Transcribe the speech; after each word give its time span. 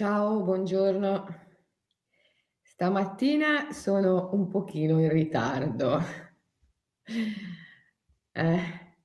Ciao, 0.00 0.40
buongiorno. 0.42 1.26
Stamattina 2.62 3.70
sono 3.70 4.30
un 4.32 4.48
pochino 4.48 4.98
in 4.98 5.10
ritardo. 5.10 6.00
Eh, 8.32 8.96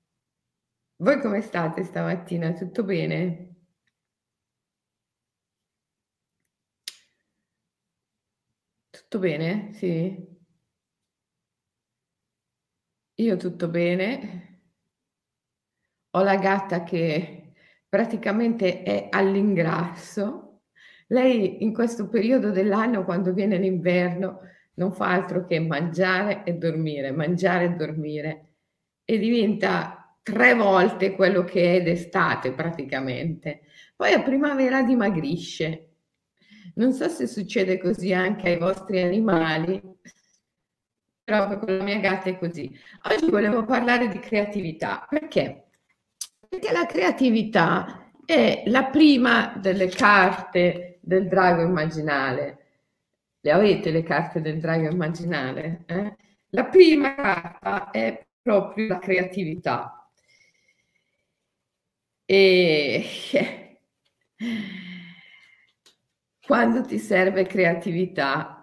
voi 0.97 1.19
come 1.19 1.41
state 1.41 1.83
stamattina? 1.83 2.53
Tutto 2.53 2.83
bene? 2.85 3.55
Tutto 8.89 9.19
bene? 9.19 9.73
Sì? 9.73 10.15
Io 13.15 13.35
tutto 13.35 13.67
bene. 13.67 14.61
Ho 16.11 16.21
la 16.23 16.37
gatta 16.37 16.83
che 16.83 17.53
praticamente 17.89 18.83
è 18.83 19.09
all'ingrasso. 19.11 20.44
Lei 21.07 21.63
in 21.63 21.73
questo 21.73 22.07
periodo 22.09 22.51
dell'anno, 22.51 23.03
quando 23.03 23.33
viene 23.33 23.57
l'inverno, 23.57 24.39
non 24.75 24.91
fa 24.91 25.09
altro 25.09 25.45
che 25.45 25.59
mangiare 25.59 26.43
e 26.43 26.53
dormire, 26.53 27.11
mangiare 27.11 27.65
e 27.65 27.69
dormire 27.69 28.45
e 29.05 29.19
diventa 29.19 30.17
tre 30.23 30.55
volte 30.55 31.13
quello 31.13 31.43
che 31.43 31.75
è 31.75 31.83
d'estate 31.83 32.51
praticamente. 32.53 33.61
Poi 33.95 34.13
a 34.13 34.23
primavera 34.23 34.81
dimagrisce. 34.81 35.89
Non 36.75 36.91
so 36.93 37.07
se 37.07 37.27
succede 37.27 37.77
così 37.77 38.11
anche 38.11 38.49
ai 38.49 38.57
vostri 38.57 39.01
animali, 39.01 39.81
però 41.23 41.57
con 41.59 41.77
la 41.77 41.83
mia 41.83 41.99
gatta 41.99 42.29
è 42.29 42.37
così. 42.37 42.75
Oggi 43.03 43.29
volevo 43.29 43.63
parlare 43.63 44.07
di 44.07 44.19
creatività. 44.19 45.05
Perché? 45.07 45.67
Perché 46.49 46.71
la 46.71 46.85
creatività 46.85 48.11
è 48.25 48.63
la 48.65 48.85
prima 48.85 49.55
delle 49.57 49.87
carte 49.87 50.94
del 51.05 51.27
drago 51.27 51.61
immaginale. 51.61 52.59
Le 53.41 53.51
avete 53.51 53.91
le 53.91 54.03
carte 54.03 54.41
del 54.41 54.59
drago 54.59 54.89
immaginale? 54.89 55.83
Eh? 55.85 56.15
La 56.49 56.65
prima 56.65 57.15
carta 57.15 57.91
è 57.91 58.25
proprio 58.41 58.87
la 58.87 58.99
creatività. 58.99 60.09
E 62.25 63.05
quando 66.45 66.81
ti 66.81 66.97
serve 66.97 67.45
creatività 67.45 68.55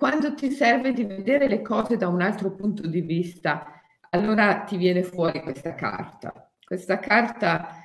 quando 0.00 0.32
ti 0.32 0.50
serve 0.50 0.94
di 0.94 1.04
vedere 1.04 1.46
le 1.46 1.60
cose 1.60 1.98
da 1.98 2.08
un 2.08 2.22
altro 2.22 2.54
punto 2.54 2.86
di 2.86 3.02
vista, 3.02 3.82
allora 4.08 4.60
ti 4.60 4.78
viene 4.78 5.02
fuori 5.02 5.42
questa 5.42 5.74
carta. 5.74 6.50
Questa 6.64 6.98
carta, 6.98 7.84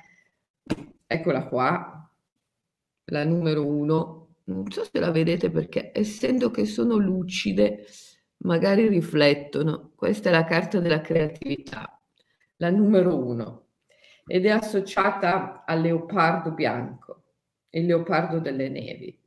eccola 1.06 1.44
qua, 1.44 1.95
la 3.06 3.24
numero 3.24 3.66
uno. 3.66 4.28
Non 4.44 4.70
so 4.70 4.84
se 4.84 5.00
la 5.00 5.10
vedete 5.10 5.50
perché 5.50 5.90
essendo 5.92 6.50
che 6.50 6.66
sono 6.66 6.96
lucide, 6.96 7.86
magari 8.38 8.86
riflettono. 8.88 9.92
Questa 9.96 10.28
è 10.28 10.32
la 10.32 10.44
carta 10.44 10.78
della 10.80 11.00
creatività, 11.00 12.00
la 12.56 12.70
numero 12.70 13.16
uno, 13.16 13.68
ed 14.26 14.46
è 14.46 14.50
associata 14.50 15.64
al 15.64 15.80
leopardo 15.80 16.52
bianco, 16.52 17.24
il 17.70 17.86
leopardo 17.86 18.38
delle 18.38 18.68
nevi. 18.68 19.20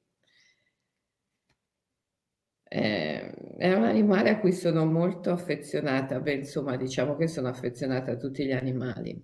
Eh, 2.72 3.31
è 3.57 3.73
un 3.73 3.83
animale 3.83 4.30
a 4.30 4.39
cui 4.39 4.52
sono 4.53 4.85
molto 4.85 5.31
affezionata, 5.31 6.19
beh, 6.19 6.33
insomma, 6.33 6.77
diciamo 6.77 7.16
che 7.16 7.27
sono 7.27 7.47
affezionata 7.47 8.11
a 8.11 8.16
tutti 8.17 8.45
gli 8.45 8.52
animali, 8.52 9.19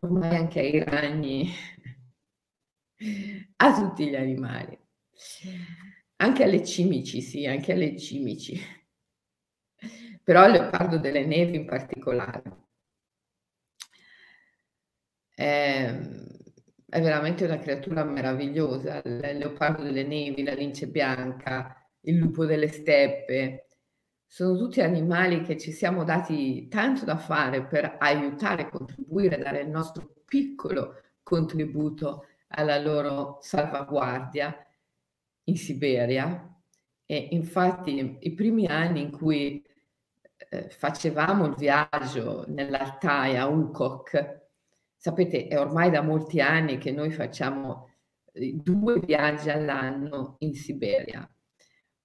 ormai 0.00 0.36
anche 0.36 0.60
ai 0.60 0.84
ragni, 0.84 1.48
a 3.56 3.74
tutti 3.74 4.08
gli 4.08 4.16
animali, 4.16 4.78
anche 6.16 6.42
alle 6.42 6.64
cimici, 6.64 7.20
sì, 7.20 7.46
anche 7.46 7.72
alle 7.72 7.96
cimici, 7.96 8.58
però 10.22 10.42
al 10.42 10.52
leopardo 10.52 10.98
delle 10.98 11.24
nevi 11.24 11.56
in 11.56 11.66
particolare. 11.66 12.42
È, 15.34 16.00
è 16.90 17.00
veramente 17.00 17.44
una 17.44 17.58
creatura 17.58 18.02
meravigliosa, 18.04 19.00
il 19.04 19.18
leopardo 19.38 19.82
delle 19.84 20.04
nevi, 20.04 20.42
la 20.42 20.54
lince 20.54 20.88
bianca, 20.88 21.88
il 22.00 22.16
lupo 22.16 22.44
delle 22.44 22.68
steppe, 22.68 23.68
sono 24.26 24.58
tutti 24.58 24.82
animali 24.82 25.42
che 25.42 25.56
ci 25.56 25.72
siamo 25.72 26.04
dati 26.04 26.68
tanto 26.68 27.04
da 27.04 27.16
fare 27.16 27.64
per 27.64 27.96
aiutare, 27.98 28.68
contribuire, 28.68 29.38
dare 29.38 29.60
il 29.60 29.70
nostro 29.70 30.16
piccolo 30.26 31.00
contributo 31.22 32.24
alla 32.48 32.78
loro 32.78 33.38
salvaguardia 33.40 34.54
in 35.44 35.56
Siberia. 35.56 36.54
E 37.06 37.28
infatti 37.32 38.18
i 38.20 38.34
primi 38.34 38.66
anni 38.66 39.02
in 39.02 39.10
cui 39.10 39.64
eh, 40.50 40.68
facevamo 40.68 41.46
il 41.46 41.54
viaggio 41.54 42.44
nell'Altai 42.48 43.36
a 43.36 43.46
Ukok, 43.46 44.46
sapete, 44.96 45.48
è 45.48 45.58
ormai 45.58 45.90
da 45.90 46.02
molti 46.02 46.40
anni 46.40 46.78
che 46.78 46.92
noi 46.92 47.10
facciamo 47.10 47.88
eh, 48.32 48.52
due 48.54 49.00
viaggi 49.00 49.50
all'anno 49.50 50.36
in 50.40 50.54
Siberia 50.54 51.28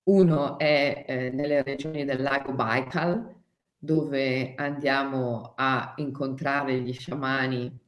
uno 0.04 0.58
è 0.58 1.06
eh, 1.08 1.30
nelle 1.30 1.64
regioni 1.64 2.04
del 2.04 2.22
lago 2.22 2.54
Baikal, 2.54 3.42
dove 3.78 4.54
andiamo 4.56 5.54
a 5.56 5.94
incontrare 5.98 6.80
gli 6.80 6.94
sciamani 6.94 7.80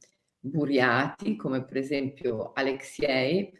buriati, 0.46 1.36
come 1.36 1.64
per 1.64 1.76
esempio 1.76 2.52
Alexei, 2.52 3.52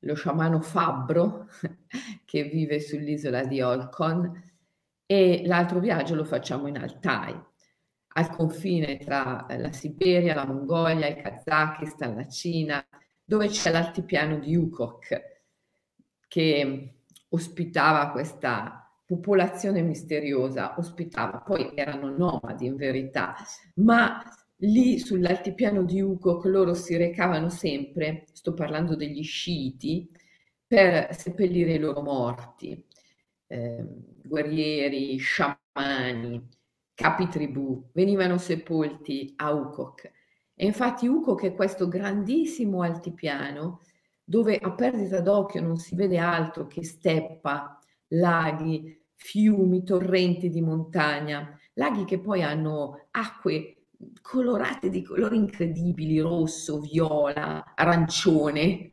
lo 0.00 0.14
sciamano 0.14 0.60
fabbro 0.60 1.46
che 2.24 2.44
vive 2.44 2.80
sull'isola 2.80 3.44
di 3.44 3.60
Olkon, 3.60 4.52
e 5.06 5.42
l'altro 5.44 5.80
viaggio 5.80 6.14
lo 6.14 6.24
facciamo 6.24 6.66
in 6.66 6.78
Altai, 6.78 7.38
al 8.16 8.30
confine 8.30 8.98
tra 8.98 9.46
la 9.48 9.72
Siberia, 9.72 10.34
la 10.34 10.46
Mongolia, 10.46 11.08
il 11.08 11.16
Kazakistan, 11.16 12.14
la 12.14 12.28
Cina, 12.28 12.84
dove 13.24 13.48
c'è 13.48 13.70
l'altipiano 13.70 14.38
di 14.38 14.50
Yukok, 14.50 15.22
che 16.28 16.94
ospitava 17.28 18.10
questa 18.10 18.84
popolazione 19.04 19.82
misteriosa, 19.82 20.78
ospitava, 20.78 21.40
poi 21.40 21.72
erano 21.74 22.08
nomadi 22.16 22.66
in 22.66 22.76
verità, 22.76 23.34
ma 23.76 24.22
lì 24.64 24.98
sull'altipiano 24.98 25.82
di 25.82 26.00
Ugo 26.00 26.40
loro 26.44 26.74
si 26.74 26.96
recavano 26.96 27.48
sempre, 27.48 28.24
sto 28.32 28.54
parlando 28.54 28.96
degli 28.96 29.22
sciiti, 29.22 30.10
per 30.66 31.14
seppellire 31.14 31.74
i 31.74 31.78
loro 31.78 32.02
morti, 32.02 32.84
eh, 33.46 33.84
guerrieri, 34.24 35.16
sciamani, 35.18 36.48
capi 36.94 37.28
tribù, 37.28 37.90
venivano 37.92 38.38
sepolti 38.38 39.34
a 39.36 39.52
Ukok. 39.52 40.10
E 40.54 40.66
infatti 40.66 41.06
Ukok 41.06 41.44
è 41.44 41.54
questo 41.54 41.88
grandissimo 41.88 42.82
altipiano 42.82 43.80
dove 44.24 44.56
a 44.56 44.72
perdita 44.72 45.20
d'occhio 45.20 45.60
non 45.60 45.76
si 45.76 45.94
vede 45.94 46.18
altro 46.18 46.66
che 46.66 46.82
steppa, 46.82 47.78
laghi, 48.08 49.02
fiumi, 49.14 49.84
torrenti 49.84 50.48
di 50.48 50.62
montagna, 50.62 51.58
laghi 51.74 52.04
che 52.04 52.18
poi 52.18 52.42
hanno 52.42 53.06
acque 53.10 53.73
colorate 54.20 54.90
di 54.90 55.02
colori 55.02 55.36
incredibili, 55.36 56.18
rosso, 56.20 56.80
viola, 56.80 57.74
arancione, 57.74 58.90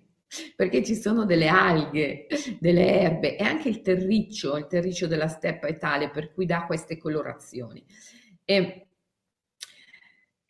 perché 0.56 0.84
ci 0.84 0.96
sono 0.96 1.26
delle 1.26 1.48
alghe, 1.48 2.28
delle 2.60 3.00
erbe 3.00 3.38
e 3.38 3.44
anche 3.44 3.70
il 3.70 3.82
terriccio, 3.82 4.58
il 4.58 4.68
terriccio 4.68 5.08
della 5.08 5.28
steppa 5.28 5.68
è 5.68 5.78
tale 5.78 6.10
per 6.10 6.32
cui 6.32 6.46
dà 6.46 6.66
queste 6.66 6.98
colorazioni. 6.98 7.84
E 8.46 8.88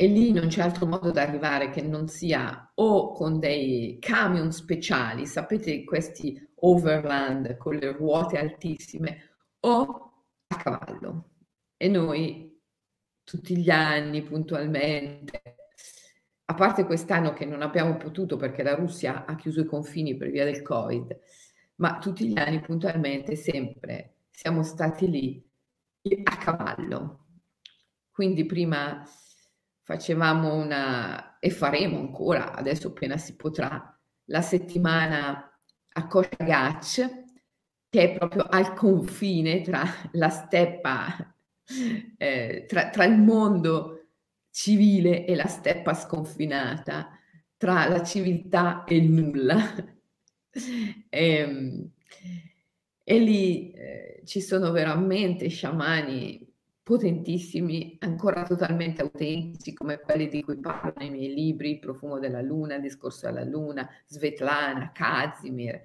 e 0.01 0.07
lì 0.07 0.31
non 0.31 0.47
c'è 0.47 0.63
altro 0.63 0.87
modo 0.87 1.11
da 1.11 1.21
arrivare 1.21 1.69
che 1.69 1.83
non 1.83 2.07
sia 2.07 2.71
o 2.73 3.11
con 3.11 3.37
dei 3.37 3.99
camion 3.99 4.51
speciali, 4.51 5.27
sapete 5.27 5.83
questi 5.83 6.43
overland 6.55 7.55
con 7.57 7.75
le 7.75 7.91
ruote 7.91 8.39
altissime, 8.39 9.35
o 9.59 10.13
a 10.47 10.55
cavallo. 10.55 11.29
E 11.77 11.87
noi 11.87 12.50
tutti 13.31 13.55
gli 13.55 13.69
anni 13.69 14.23
puntualmente, 14.23 15.41
a 16.43 16.53
parte 16.53 16.83
quest'anno 16.83 17.31
che 17.31 17.45
non 17.45 17.61
abbiamo 17.61 17.95
potuto 17.95 18.35
perché 18.35 18.61
la 18.61 18.75
Russia 18.75 19.23
ha 19.23 19.37
chiuso 19.37 19.61
i 19.61 19.65
confini 19.65 20.17
per 20.17 20.31
via 20.31 20.43
del 20.43 20.61
Covid, 20.61 21.17
ma 21.75 21.97
tutti 21.97 22.27
gli 22.27 22.37
anni 22.37 22.59
puntualmente 22.59 23.37
sempre 23.37 24.15
siamo 24.29 24.63
stati 24.63 25.09
lì 25.09 25.49
a 26.25 26.35
cavallo. 26.35 27.27
Quindi 28.11 28.45
prima 28.45 29.01
facevamo 29.81 30.53
una, 30.53 31.39
e 31.39 31.51
faremo 31.51 31.99
ancora, 31.99 32.53
adesso 32.53 32.89
appena 32.89 33.15
si 33.15 33.37
potrà, 33.37 33.97
la 34.25 34.41
settimana 34.41 35.57
a 35.93 36.07
Koshagach, 36.07 37.23
che 37.87 38.11
è 38.11 38.17
proprio 38.17 38.43
al 38.43 38.73
confine 38.73 39.61
tra 39.61 39.85
la 40.11 40.27
steppa, 40.27 41.33
eh, 42.17 42.65
tra, 42.67 42.89
tra 42.89 43.05
il 43.05 43.17
mondo 43.17 44.07
civile 44.51 45.25
e 45.25 45.35
la 45.35 45.47
steppa 45.47 45.93
sconfinata, 45.93 47.17
tra 47.57 47.87
la 47.87 48.03
civiltà 48.03 48.83
e 48.85 48.95
il 48.95 49.09
nulla. 49.09 49.59
Ehm, 51.07 51.89
e 53.05 53.19
lì 53.19 53.71
eh, 53.71 54.21
ci 54.25 54.41
sono 54.41 54.71
veramente 54.71 55.47
sciamani 55.47 56.45
potentissimi, 56.83 57.95
ancora 58.01 58.43
totalmente 58.43 59.01
autentici, 59.01 59.73
come 59.73 59.99
quelli 59.99 60.27
di 60.27 60.43
cui 60.43 60.57
parlo 60.57 60.93
nei 60.97 61.09
miei 61.09 61.33
libri, 61.33 61.79
Profumo 61.79 62.19
della 62.19 62.41
Luna, 62.41 62.79
Discorso 62.79 63.27
alla 63.27 63.45
Luna, 63.45 63.89
Svetlana, 64.07 64.91
Kazimir, 64.91 65.81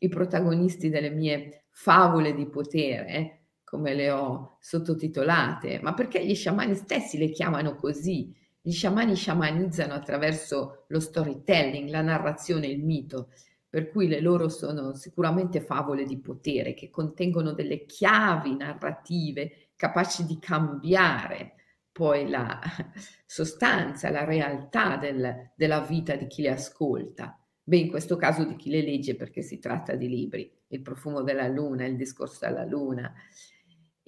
i 0.00 0.08
protagonisti 0.08 0.88
delle 0.88 1.10
mie 1.10 1.64
favole 1.70 2.34
di 2.34 2.46
potere, 2.46 3.37
come 3.68 3.94
le 3.94 4.10
ho 4.10 4.56
sottotitolate, 4.60 5.80
ma 5.82 5.92
perché 5.92 6.24
gli 6.24 6.34
sciamani 6.34 6.74
stessi 6.74 7.18
le 7.18 7.30
chiamano 7.30 7.74
così. 7.74 8.34
Gli 8.60 8.72
sciamani 8.72 9.14
sciamanizzano 9.14 9.92
attraverso 9.92 10.84
lo 10.88 11.00
storytelling, 11.00 11.88
la 11.90 12.02
narrazione, 12.02 12.66
il 12.66 12.82
mito, 12.82 13.30
per 13.68 13.90
cui 13.90 14.08
le 14.08 14.20
loro 14.20 14.48
sono 14.48 14.94
sicuramente 14.94 15.60
favole 15.60 16.04
di 16.04 16.18
potere 16.18 16.72
che 16.72 16.88
contengono 16.88 17.52
delle 17.52 17.84
chiavi 17.84 18.56
narrative 18.56 19.72
capaci 19.76 20.24
di 20.24 20.38
cambiare 20.38 21.54
poi 21.92 22.28
la 22.28 22.58
sostanza, 23.26 24.08
la 24.10 24.24
realtà 24.24 24.96
del, 24.96 25.50
della 25.56 25.80
vita 25.80 26.16
di 26.16 26.26
chi 26.26 26.42
le 26.42 26.50
ascolta. 26.50 27.38
Beh, 27.62 27.76
in 27.76 27.90
questo 27.90 28.16
caso 28.16 28.44
di 28.44 28.56
chi 28.56 28.70
le 28.70 28.80
legge 28.80 29.14
perché 29.14 29.42
si 29.42 29.58
tratta 29.58 29.94
di 29.94 30.08
libri, 30.08 30.50
Il 30.68 30.80
profumo 30.80 31.22
della 31.22 31.48
luna, 31.48 31.84
Il 31.84 31.96
discorso 31.96 32.46
alla 32.46 32.64
luna. 32.64 33.12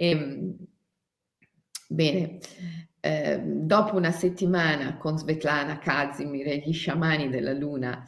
E, 0.00 0.08
ehm, 0.08 0.56
bene, 1.88 2.38
eh, 3.00 3.38
dopo 3.44 3.96
una 3.96 4.10
settimana 4.12 4.96
con 4.96 5.18
Svetlana 5.18 5.78
Kazimir 5.78 6.46
e 6.48 6.58
gli 6.64 6.72
sciamani 6.72 7.28
della 7.28 7.52
luna 7.52 8.02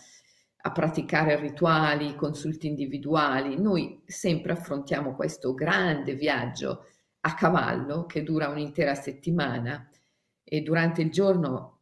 a 0.64 0.72
praticare 0.72 1.38
rituali, 1.38 2.14
consulti 2.14 2.66
individuali, 2.66 3.60
noi 3.60 4.02
sempre 4.06 4.52
affrontiamo 4.52 5.14
questo 5.14 5.52
grande 5.52 6.14
viaggio 6.14 6.86
a 7.20 7.34
cavallo 7.34 8.06
che 8.06 8.22
dura 8.22 8.48
un'intera 8.48 8.94
settimana 8.94 9.86
e 10.42 10.62
durante 10.62 11.02
il 11.02 11.10
giorno 11.10 11.80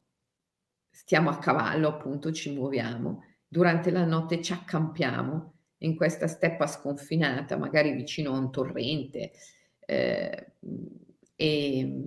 stiamo 0.91 1.31
a 1.31 1.39
cavallo, 1.39 1.87
appunto 1.87 2.33
ci 2.33 2.53
muoviamo, 2.53 3.23
durante 3.47 3.93
la 3.93 4.05
notte 4.05 4.43
ci 4.43 4.53
accampiamo 4.53 5.55
in 5.83 5.95
questa 5.95 6.27
steppa 6.27 6.67
sconfinata, 6.67 7.57
magari 7.57 7.93
vicino 7.93 8.35
a 8.35 8.39
un 8.39 8.51
torrente 8.51 9.33
eh, 9.91 10.53
e, 11.35 12.03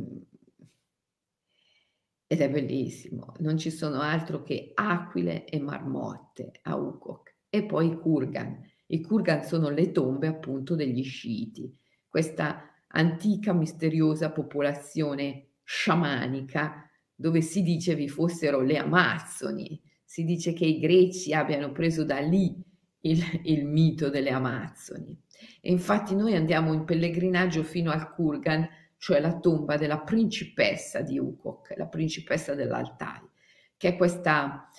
ed 2.25 2.39
è 2.39 2.49
bellissimo, 2.49 3.33
non 3.39 3.57
ci 3.57 3.69
sono 3.69 3.99
altro 3.99 4.41
che 4.41 4.71
aquile 4.73 5.45
e 5.45 5.59
marmotte 5.59 6.51
a 6.63 6.77
Ukok 6.77 7.35
e 7.49 7.65
poi 7.65 7.87
i 7.87 7.95
Kurgan. 7.97 8.61
I 8.87 9.01
Kurgan 9.01 9.43
sono 9.43 9.69
le 9.69 9.91
tombe 9.91 10.27
appunto 10.27 10.75
degli 10.75 11.03
sciiti, 11.03 11.75
questa 12.07 12.69
antica 12.87 13.53
misteriosa 13.53 14.31
popolazione 14.31 15.49
sciamanica 15.63 16.89
dove 17.13 17.41
si 17.41 17.63
dice 17.63 17.95
vi 17.95 18.07
fossero 18.07 18.61
le 18.61 18.77
Amazzoni, 18.77 19.81
si 20.05 20.23
dice 20.23 20.53
che 20.53 20.65
i 20.65 20.79
greci 20.79 21.33
abbiano 21.33 21.71
preso 21.71 22.05
da 22.05 22.19
lì 22.19 22.55
il, 23.01 23.21
il 23.43 23.65
mito 23.65 24.09
delle 24.09 24.29
Amazzoni. 24.29 25.19
E 25.61 25.71
infatti 25.71 26.15
noi 26.15 26.35
andiamo 26.35 26.73
in 26.73 26.85
pellegrinaggio 26.85 27.63
fino 27.63 27.91
al 27.91 28.11
Kurgan, 28.13 28.67
cioè 28.97 29.19
la 29.19 29.37
tomba 29.39 29.77
della 29.77 29.99
principessa 29.99 31.01
di 31.01 31.19
Ukok, 31.19 31.73
la 31.77 31.87
principessa 31.87 32.55
dell'Altai, 32.55 33.21
che 33.77 33.89
è 33.89 33.95
questa 33.97 34.69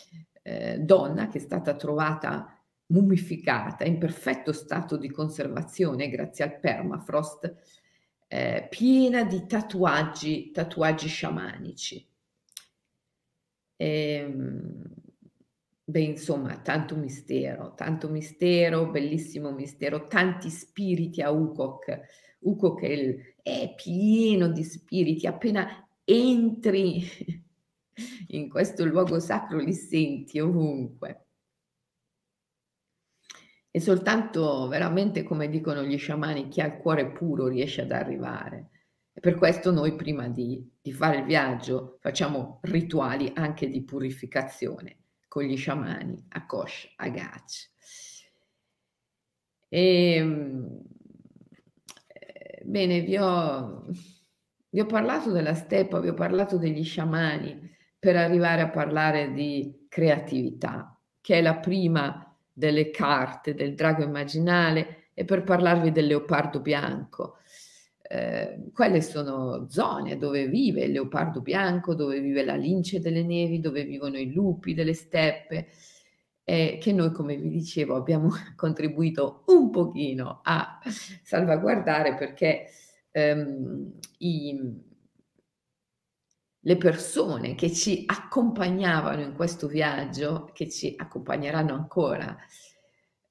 eh, 0.42 0.78
donna 0.78 1.28
che 1.28 1.38
è 1.38 1.40
stata 1.40 1.74
trovata 1.74 2.58
mummificata 2.86 3.84
in 3.84 3.98
perfetto 3.98 4.52
stato 4.52 4.96
di 4.96 5.10
conservazione 5.10 6.08
grazie 6.08 6.44
al 6.44 6.60
permafrost 6.60 7.54
eh, 8.28 8.66
piena 8.68 9.24
di 9.24 9.46
tatuaggi, 9.46 10.50
tatuaggi 10.50 11.08
sciamanici. 11.08 12.08
E, 13.76 13.86
ehm, 13.86 14.82
beh, 15.84 16.00
insomma, 16.00 16.58
tanto 16.60 16.96
mistero, 16.96 17.74
tanto 17.74 18.08
mistero, 18.08 18.90
bellissimo 18.90 19.52
mistero, 19.52 20.06
tanti 20.06 20.50
spiriti 20.50 21.20
a 21.22 21.30
Ukok. 21.30 22.00
Ukok 22.40 22.80
è, 22.82 22.88
il, 22.88 23.34
è 23.42 23.74
pieno 23.74 24.48
di 24.48 24.64
spiriti, 24.64 25.26
appena 25.26 25.86
entri 26.04 27.02
in 28.28 28.48
questo 28.48 28.84
luogo 28.84 29.20
sacro 29.20 29.58
li 29.58 29.74
senti 29.74 30.38
ovunque. 30.40 31.26
E 33.70 33.80
soltanto 33.80 34.68
veramente, 34.68 35.24
come 35.24 35.48
dicono 35.48 35.82
gli 35.82 35.98
sciamani, 35.98 36.48
chi 36.48 36.60
ha 36.60 36.66
il 36.66 36.76
cuore 36.78 37.10
puro 37.10 37.48
riesce 37.48 37.82
ad 37.82 37.90
arrivare. 37.90 38.70
E 39.12 39.20
per 39.20 39.34
questo 39.34 39.70
noi 39.72 39.96
prima 39.96 40.28
di, 40.28 40.66
di 40.80 40.92
fare 40.92 41.18
il 41.18 41.24
viaggio 41.24 41.98
facciamo 42.00 42.60
rituali 42.62 43.32
anche 43.34 43.68
di 43.68 43.82
purificazione 43.82 45.03
con 45.34 45.42
gli 45.42 45.56
sciamani 45.56 46.26
a 46.28 46.46
Kosh, 46.46 46.92
a. 46.94 47.06
E, 49.68 50.14
ehm, 50.14 50.80
bene, 52.62 53.00
vi 53.00 53.16
ho, 53.16 53.84
vi 54.70 54.78
ho 54.78 54.86
parlato 54.86 55.32
della 55.32 55.54
steppa, 55.54 55.98
vi 55.98 56.06
ho 56.06 56.14
parlato 56.14 56.56
degli 56.56 56.84
sciamani 56.84 57.68
per 57.98 58.14
arrivare 58.14 58.62
a 58.62 58.70
parlare 58.70 59.32
di 59.32 59.86
creatività, 59.88 60.96
che 61.20 61.38
è 61.38 61.42
la 61.42 61.56
prima 61.56 62.32
delle 62.52 62.90
carte 62.90 63.54
del 63.54 63.74
drago 63.74 64.04
immaginale 64.04 65.08
e 65.14 65.24
per 65.24 65.42
parlarvi 65.42 65.90
del 65.90 66.06
leopardo 66.06 66.60
bianco. 66.60 67.38
Eh, 68.14 68.70
quelle 68.72 69.02
sono 69.02 69.68
zone 69.68 70.16
dove 70.16 70.46
vive 70.46 70.84
il 70.84 70.92
leopardo 70.92 71.40
bianco, 71.40 71.94
dove 71.94 72.20
vive 72.20 72.44
la 72.44 72.54
lince 72.54 73.00
delle 73.00 73.24
nevi, 73.24 73.58
dove 73.58 73.82
vivono 73.82 74.18
i 74.18 74.32
lupi 74.32 74.72
delle 74.72 74.94
steppe, 74.94 75.66
eh, 76.44 76.78
che 76.80 76.92
noi, 76.92 77.10
come 77.10 77.34
vi 77.36 77.48
dicevo, 77.48 77.96
abbiamo 77.96 78.30
contribuito 78.54 79.42
un 79.46 79.70
pochino 79.70 80.42
a 80.44 80.78
salvaguardare 81.24 82.14
perché 82.14 82.66
ehm, 83.10 83.98
i, 84.18 84.60
le 86.60 86.76
persone 86.76 87.56
che 87.56 87.72
ci 87.72 88.04
accompagnavano 88.06 89.22
in 89.22 89.34
questo 89.34 89.66
viaggio, 89.66 90.50
che 90.52 90.70
ci 90.70 90.94
accompagneranno 90.96 91.74
ancora, 91.74 92.36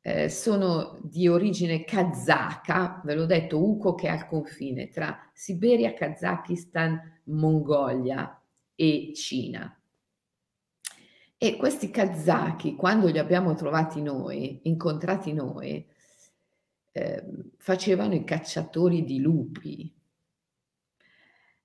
eh, 0.06 0.28
sono 0.28 1.00
di 1.02 1.30
origine 1.30 1.86
kazaka, 1.86 3.02
ve 3.06 3.16
l'ho 3.16 3.26
detto, 3.26 3.64
Uco 3.64 3.96
che 3.96 4.08
è 4.08 4.12
al 4.12 4.28
confine 4.28 4.90
tra 4.90 5.18
Siberia, 5.34 5.94
Kazakistan, 5.94 7.22
Mongolia 7.26 8.38
e 8.76 9.14
Cina. 9.16 9.80
E 11.38 11.56
questi 11.56 11.90
kazaki, 11.90 12.76
quando 12.76 13.08
li 13.08 13.18
abbiamo 13.18 13.54
trovati 13.56 14.02
noi, 14.02 14.60
incontrati 14.64 15.32
noi, 15.32 15.88
eh, 16.92 17.24
facevano 17.56 18.14
i 18.14 18.26
cacciatori 18.26 19.06
di 19.06 19.22
lupi, 19.22 19.94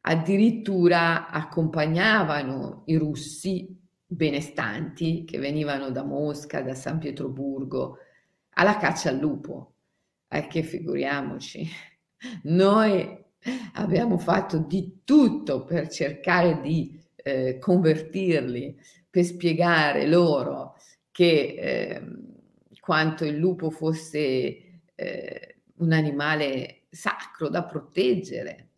addirittura 0.02 1.28
accompagnavano 1.28 2.82
i 2.86 2.96
russi 2.96 3.76
benestanti 4.06 5.24
che 5.24 5.38
venivano 5.38 5.90
da 5.90 6.04
Mosca, 6.04 6.62
da 6.62 6.74
San 6.74 6.98
Pietroburgo, 6.98 7.98
alla 8.58 8.76
caccia 8.76 9.10
al 9.10 9.18
lupo. 9.18 9.74
Eh, 10.30 10.46
che 10.46 10.62
figuriamoci, 10.62 11.66
noi 12.44 13.24
abbiamo 13.74 14.18
fatto 14.18 14.58
di 14.58 15.00
tutto 15.04 15.64
per 15.64 15.88
cercare 15.88 16.60
di 16.60 17.00
eh, 17.16 17.58
convertirli, 17.58 18.78
per 19.08 19.24
spiegare 19.24 20.06
loro 20.06 20.76
che 21.10 21.56
eh, 21.58 22.02
quanto 22.78 23.24
il 23.24 23.36
lupo 23.36 23.70
fosse 23.70 24.82
eh, 24.94 25.60
un 25.76 25.92
animale 25.92 26.82
sacro 26.90 27.48
da 27.48 27.64
proteggere, 27.64 28.68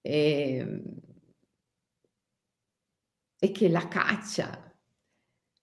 e, 0.00 0.56
ehm, 0.56 0.82
e 3.38 3.50
che 3.52 3.68
la 3.68 3.86
caccia 3.88 4.65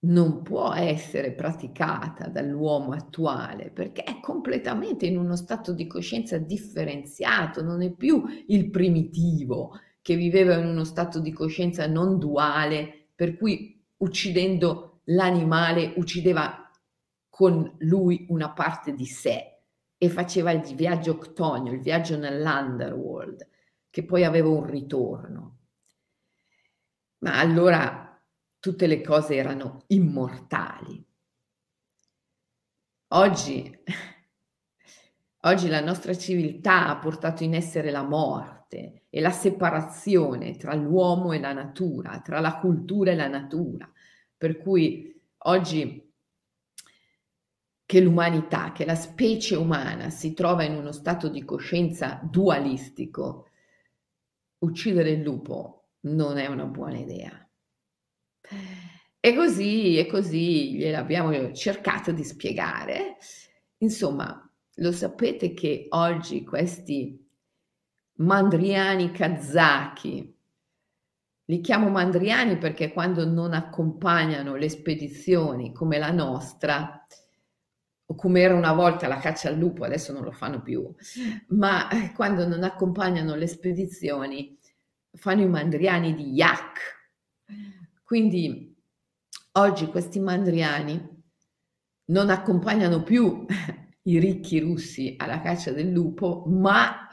non 0.03 0.41
può 0.41 0.74
essere 0.74 1.31
praticata 1.31 2.27
dall'uomo 2.27 2.91
attuale 2.91 3.69
perché 3.69 4.03
è 4.03 4.19
completamente 4.19 5.05
in 5.05 5.17
uno 5.17 5.36
stato 5.36 5.72
di 5.72 5.88
coscienza 5.88 6.38
differenziato, 6.38 7.62
non 7.62 7.81
è 7.81 7.91
più 7.91 8.24
il 8.48 8.69
primitivo 8.69 9.79
che 10.01 10.15
viveva 10.15 10.55
in 10.55 10.67
uno 10.67 10.83
stato 10.83 11.19
di 11.19 11.31
coscienza 11.31 11.88
non 11.88 12.19
duale, 12.19 13.07
per 13.15 13.38
cui 13.38 13.81
uccidendo 13.98 15.01
l'animale 15.05 15.93
uccideva 15.95 16.69
con 17.29 17.74
lui 17.79 18.25
una 18.29 18.51
parte 18.51 18.93
di 18.93 19.05
sé 19.05 19.62
e 19.98 20.10
faceva 20.10 20.51
il 20.51 20.62
viaggio 20.75 21.12
octonio, 21.12 21.72
il 21.72 21.79
viaggio 21.79 22.17
nell'underworld 22.17 23.48
che 23.89 24.03
poi 24.03 24.25
aveva 24.25 24.50
un 24.50 24.65
ritorno. 24.65 25.57
Ma 27.19 27.39
allora 27.39 28.12
tutte 28.63 28.88
le 28.88 29.01
cose 29.01 29.36
erano 29.36 29.84
immortali. 29.88 31.05
oggi, 33.10 33.77
oggi 35.41 35.67
la 35.67 35.82
nostra 35.82 36.15
civiltà 36.15 36.88
ha 36.88 36.98
portato 36.98 37.43
in 37.43 37.55
essere 37.55 37.91
la 37.91 38.03
morte 38.03 39.03
e 39.10 39.20
la 39.20 39.32
separazione 39.32 40.55
tra 40.55 40.75
l'uomo 40.75 41.34
e 41.34 41.41
la 41.41 41.51
natura, 41.51 42.22
tra 42.22 42.39
la 42.39 42.58
cultura 42.60 43.12
e 43.12 43.15
la 43.15 43.27
natura. 43.27 43.91
Per 44.38 44.58
cui 44.60 45.13
oggi 45.39 46.13
che 47.86 48.00
l'umanità, 48.00 48.72
che 48.72 48.86
la 48.86 48.96
specie 48.96 49.58
umana 49.58 50.10
si 50.10 50.34
trova 50.34 50.63
in 50.63 50.75
uno 50.75 50.93
stato 50.93 51.27
di 51.27 51.43
coscienza 51.43 52.22
dualistico, 52.24 53.50
uccidere 54.60 55.10
il 55.10 55.22
lupo 55.22 55.89
non 56.03 56.38
è 56.38 56.48
una 56.48 56.65
buona 56.65 56.98
idea. 56.98 57.42
E 59.19 59.35
così, 59.35 59.97
e 59.97 60.05
così 60.05 60.75
gliel'abbiamo 60.75 61.53
cercato 61.53 62.12
di 62.12 62.23
spiegare. 62.23 63.17
Insomma, 63.77 64.50
lo 64.75 64.91
sapete 64.91 65.53
che 65.53 65.88
oggi 65.89 66.43
questi 66.43 67.19
mandriani 68.15 69.12
kazaki, 69.12 70.38
li 71.45 71.62
chiamo 71.62 71.89
mandriani 71.89 72.57
perché 72.57 72.91
quando 72.91 73.25
non 73.25 73.53
accompagnano 73.53 74.55
le 74.55 74.69
spedizioni 74.69 75.73
come 75.73 75.97
la 75.97 76.12
nostra, 76.12 77.05
o 78.05 78.15
come 78.15 78.41
era 78.41 78.55
una 78.55 78.73
volta 78.73 79.07
la 79.07 79.17
caccia 79.17 79.50
al 79.50 79.57
lupo, 79.57 79.85
adesso 79.85 80.12
non 80.12 80.23
lo 80.23 80.31
fanno 80.31 80.62
più, 80.62 80.93
ma 81.50 81.88
quando 82.15 82.47
non 82.47 82.63
accompagnano 82.63 83.35
le 83.35 83.47
spedizioni 83.47 84.57
fanno 85.13 85.41
i 85.41 85.47
mandriani 85.47 86.13
di 86.13 86.33
yak. 86.33 86.79
Quindi 88.13 88.72
oggi 89.53 89.88
questi 89.88 90.20
mandriani 90.20 91.24
non 92.12 92.29
accompagnano 92.29 93.01
più 93.01 93.43
i 94.03 94.20
ricchi 94.20 94.60
russi 94.60 95.15
alla 95.17 95.41
caccia 95.41 95.72
del 95.72 95.89
lupo, 95.89 96.43
ma 96.46 97.08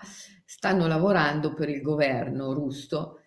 stanno 0.44 0.86
lavorando 0.86 1.54
per 1.54 1.70
il 1.70 1.80
governo 1.80 2.52
russo 2.52 3.18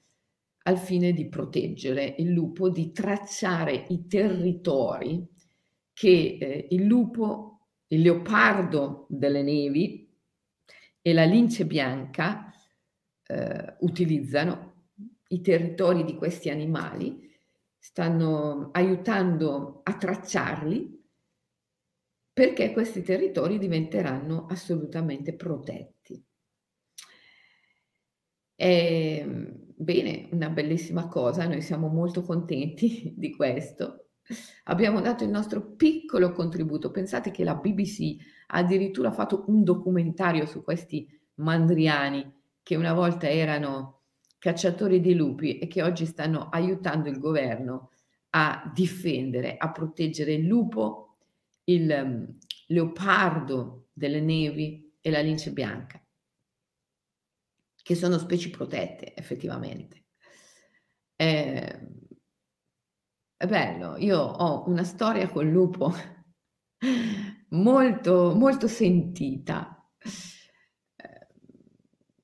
al 0.65 0.77
fine 0.77 1.13
di 1.13 1.27
proteggere 1.29 2.13
il 2.19 2.29
lupo, 2.29 2.69
di 2.69 2.91
tracciare 2.91 3.87
i 3.89 4.05
territori 4.05 5.27
che 5.93 6.37
eh, 6.39 6.67
il 6.69 6.83
lupo 6.83 7.69
il 7.87 8.01
leopardo 8.01 9.07
delle 9.09 9.41
nevi 9.41 10.15
e 11.01 11.11
la 11.11 11.25
lince 11.25 11.65
bianca 11.65 12.53
eh, 13.25 13.77
utilizzano 13.79 14.89
i 15.29 15.41
territori 15.41 16.03
di 16.03 16.15
questi 16.15 16.51
animali, 16.51 17.31
stanno 17.83 18.69
aiutando 18.71 19.81
a 19.83 19.97
tracciarli 19.97 21.01
perché 22.31 22.71
questi 22.71 23.01
territori 23.01 23.59
diventeranno 23.59 24.45
assolutamente 24.45 25.35
protetti. 25.35 26.23
È, 28.55 29.25
bene, 29.27 30.29
una 30.31 30.49
bellissima 30.49 31.07
cosa, 31.09 31.45
noi 31.45 31.61
siamo 31.61 31.89
molto 31.89 32.21
contenti 32.21 33.13
di 33.17 33.35
questo 33.35 34.03
Abbiamo 34.65 35.01
dato 35.01 35.25
il 35.25 35.29
nostro 35.29 35.75
piccolo 35.75 36.31
contributo. 36.31 36.91
Pensate 36.91 37.31
che 37.31 37.43
la 37.43 37.55
BBC 37.55 38.15
ha 38.47 38.59
addirittura 38.59 39.11
fatto 39.11 39.43
un 39.47 39.63
documentario 39.63 40.45
su 40.45 40.63
questi 40.63 41.07
mandriani 41.35 42.41
che 42.61 42.75
una 42.75 42.93
volta 42.93 43.29
erano 43.29 44.02
cacciatori 44.43 44.99
di 44.99 45.15
lupi 45.15 45.57
e 45.57 45.67
che 45.67 45.81
oggi 45.81 46.05
stanno 46.05 46.49
aiutando 46.49 47.07
il 47.07 47.17
governo 47.17 47.91
a 48.31 48.69
difendere, 48.75 49.55
a 49.55 49.71
proteggere 49.71 50.33
il 50.33 50.45
lupo, 50.45 51.19
il 51.63 51.89
um, 51.89 52.37
leopardo 52.67 53.87
delle 53.93 54.19
nevi 54.19 54.97
e 54.99 55.11
la 55.11 55.21
lince 55.21 55.53
bianca, 55.53 56.05
che 57.81 57.95
sono 57.95 58.17
specie 58.17 58.49
protette 58.49 59.15
effettivamente. 59.15 60.07
Eh, 61.15 61.79
è 63.37 63.47
bello, 63.47 63.95
io 63.95 64.19
ho 64.19 64.67
una 64.67 64.83
storia 64.83 65.29
col 65.29 65.47
lupo 65.47 65.93
molto, 67.51 68.35
molto 68.35 68.67
sentita, 68.67 69.89
eh, 70.97 71.27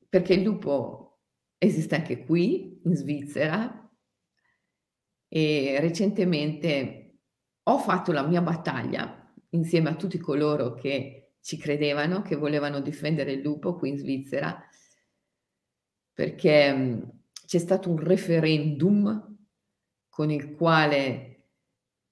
perché 0.09 0.33
il 0.33 0.41
lupo 0.41 1.08
esiste 1.59 1.95
anche 1.95 2.23
qui, 2.25 2.79
in 2.85 2.95
Svizzera, 2.95 3.91
e 5.27 5.77
recentemente 5.79 7.19
ho 7.63 7.77
fatto 7.77 8.11
la 8.11 8.25
mia 8.25 8.41
battaglia 8.41 9.31
insieme 9.49 9.89
a 9.89 9.95
tutti 9.95 10.17
coloro 10.17 10.73
che 10.73 11.35
ci 11.41 11.57
credevano, 11.57 12.21
che 12.21 12.35
volevano 12.35 12.79
difendere 12.79 13.33
il 13.33 13.41
lupo 13.41 13.75
qui 13.75 13.89
in 13.89 13.97
Svizzera, 13.97 14.59
perché 16.13 16.73
mm, 16.73 17.01
c'è 17.45 17.59
stato 17.59 17.89
un 17.89 17.97
referendum 17.97 19.37
con 20.09 20.31
il 20.31 20.55
quale 20.55 21.29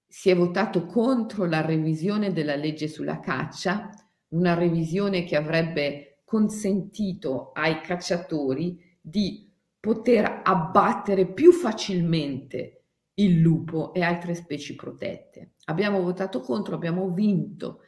si 0.07 0.29
è 0.29 0.35
votato 0.35 0.85
contro 0.85 1.45
la 1.45 1.61
revisione 1.61 2.31
della 2.31 2.55
legge 2.55 2.87
sulla 2.87 3.19
caccia, 3.19 3.89
una 4.29 4.53
revisione 4.53 5.23
che 5.23 5.35
avrebbe 5.35 6.21
consentito 6.23 7.51
ai 7.51 7.81
cacciatori 7.81 8.86
di 9.07 9.49
poter 9.79 10.41
abbattere 10.43 11.31
più 11.31 11.53
facilmente 11.53 12.73
il 13.15 13.39
lupo 13.39 13.93
e 13.93 14.01
altre 14.01 14.35
specie 14.35 14.75
protette. 14.75 15.53
Abbiamo 15.65 16.01
votato 16.01 16.41
contro, 16.41 16.75
abbiamo 16.75 17.09
vinto, 17.11 17.83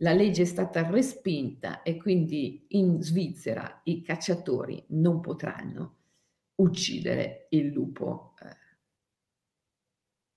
la 0.00 0.12
legge 0.12 0.42
è 0.42 0.44
stata 0.44 0.88
respinta 0.88 1.82
e 1.82 1.96
quindi 1.96 2.66
in 2.70 3.02
Svizzera 3.02 3.80
i 3.84 4.02
cacciatori 4.02 4.84
non 4.88 5.20
potranno 5.20 5.96
uccidere 6.56 7.48
il 7.50 7.66
lupo 7.66 8.34
eh, 8.40 8.56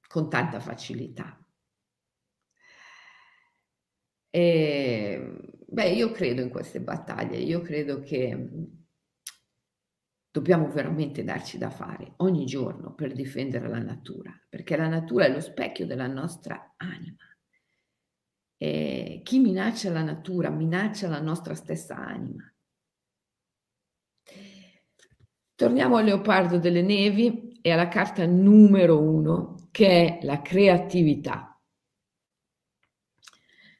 con 0.07 0.29
tanta 0.29 0.59
facilità. 0.59 1.37
E, 4.31 5.39
beh, 5.67 5.89
io 5.89 6.11
credo 6.11 6.41
in 6.41 6.49
queste 6.49 6.81
battaglie, 6.81 7.37
io 7.37 7.61
credo 7.61 7.99
che 8.01 8.77
dobbiamo 10.31 10.69
veramente 10.69 11.23
darci 11.23 11.57
da 11.57 11.69
fare 11.69 12.13
ogni 12.17 12.45
giorno 12.45 12.93
per 12.93 13.13
difendere 13.13 13.67
la 13.67 13.79
natura, 13.79 14.31
perché 14.47 14.77
la 14.77 14.87
natura 14.87 15.25
è 15.25 15.31
lo 15.31 15.39
specchio 15.39 15.85
della 15.85 16.07
nostra 16.07 16.73
anima. 16.77 17.17
E 18.57 19.21
chi 19.23 19.39
minaccia 19.39 19.89
la 19.89 20.03
natura 20.03 20.49
minaccia 20.49 21.07
la 21.07 21.21
nostra 21.21 21.55
stessa 21.55 21.95
anima. 21.95 22.43
Torniamo 25.55 25.97
al 25.97 26.05
leopardo 26.05 26.57
delle 26.57 26.81
nevi 26.81 27.59
e 27.61 27.71
alla 27.71 27.87
carta 27.87 28.25
numero 28.25 29.01
uno 29.01 29.67
che 29.71 30.19
è 30.19 30.25
la 30.25 30.41
creatività. 30.41 31.59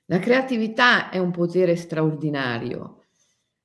La 0.06 0.20
creatività 0.20 1.10
è 1.10 1.20
un 1.20 1.32
potere 1.32 1.75
straordinario 1.75 2.99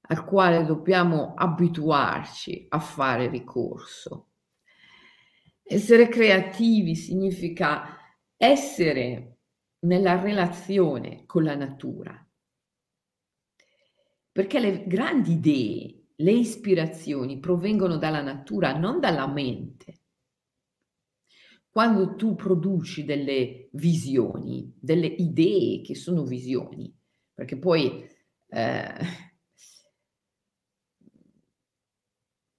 al 0.06 0.25
quale 0.25 0.64
dobbiamo 0.64 1.34
abituarci 1.34 2.66
a 2.68 2.78
fare 2.78 3.28
ricorso. 3.28 4.30
Essere 5.62 6.08
creativi 6.08 6.94
significa 6.94 7.96
essere 8.37 9.38
nella 9.80 10.20
relazione 10.20 11.25
con 11.26 11.44
la 11.44 11.54
natura, 11.54 12.26
perché 14.30 14.61
le 14.61 14.87
grandi 14.87 15.32
idee, 15.32 16.02
le 16.16 16.32
ispirazioni 16.32 17.38
provengono 17.38 17.96
dalla 17.96 18.23
natura, 18.23 18.76
non 18.76 19.00
dalla 19.00 19.26
mente 19.26 20.04
quando 21.75 22.14
tu 22.14 22.37
produci 22.37 23.04
delle 23.04 23.68
visioni, 23.73 24.73
delle 24.80 25.08
idee 25.08 25.82
che 25.82 25.96
sono 25.96 26.23
visioni, 26.23 26.96
perché 27.34 27.58
poi 27.58 28.08
eh, 28.46 28.94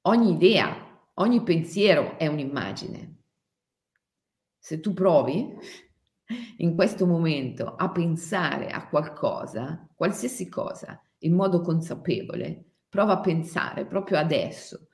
ogni 0.08 0.32
idea, 0.32 0.76
ogni 1.16 1.42
pensiero 1.44 2.18
è 2.18 2.28
un'immagine. 2.28 3.14
Se 4.58 4.80
tu 4.80 4.94
provi 4.94 5.54
in 6.58 6.76
questo 6.76 7.06
momento 7.06 7.76
a 7.76 7.92
pensare 7.92 8.68
a 8.68 8.88
qualcosa, 8.88 9.88
qualsiasi 9.94 10.50
cosa, 10.50 11.00
in 11.20 11.34
modo 11.34 11.62
consapevole, 11.62 12.64
prova 12.90 13.14
a 13.14 13.20
pensare 13.20 13.86
proprio 13.86 14.18
adesso 14.18 14.88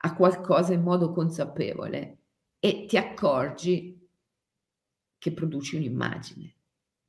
a 0.00 0.14
qualcosa 0.14 0.72
in 0.72 0.82
modo 0.82 1.12
consapevole 1.12 2.18
e 2.60 2.86
ti 2.86 2.96
accorgi 2.96 4.08
che 5.18 5.32
produci 5.32 5.76
un'immagine. 5.76 6.54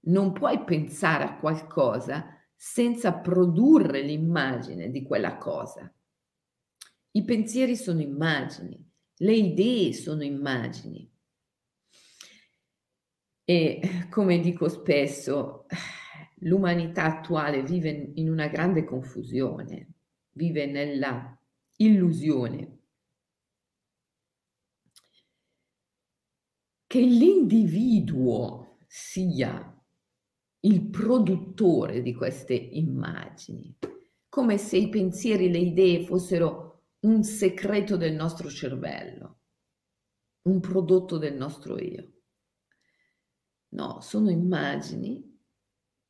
Non 0.01 0.31
puoi 0.33 0.63
pensare 0.63 1.23
a 1.23 1.35
qualcosa 1.37 2.25
senza 2.55 3.13
produrre 3.13 4.01
l'immagine 4.01 4.89
di 4.89 5.03
quella 5.03 5.37
cosa. 5.37 5.91
I 7.11 7.23
pensieri 7.23 7.75
sono 7.75 8.01
immagini, 8.01 8.87
le 9.17 9.33
idee 9.33 9.93
sono 9.93 10.23
immagini. 10.23 11.11
E 13.43 14.07
come 14.09 14.39
dico 14.39 14.69
spesso, 14.69 15.65
l'umanità 16.41 17.05
attuale 17.05 17.63
vive 17.63 18.11
in 18.15 18.29
una 18.29 18.47
grande 18.47 18.83
confusione, 18.83 19.93
vive 20.31 20.65
nella 20.67 21.35
illusione 21.77 22.79
che 26.89 27.01
l'individuo 27.01 28.77
sia 28.87 29.79
il 30.61 30.89
produttore 30.89 32.01
di 32.01 32.15
queste 32.15 32.55
immagini, 32.55 33.77
come 34.27 34.57
se 34.57 34.77
i 34.77 34.89
pensieri 34.89 35.51
le 35.51 35.59
idee 35.59 36.03
fossero 36.03 36.68
un 37.01 37.23
segreto 37.23 37.95
del 37.95 38.13
nostro 38.13 38.49
cervello, 38.49 39.39
un 40.43 40.59
prodotto 40.59 41.17
del 41.17 41.35
nostro 41.35 41.79
io. 41.79 42.13
No, 43.69 44.01
sono 44.01 44.29
immagini. 44.29 45.25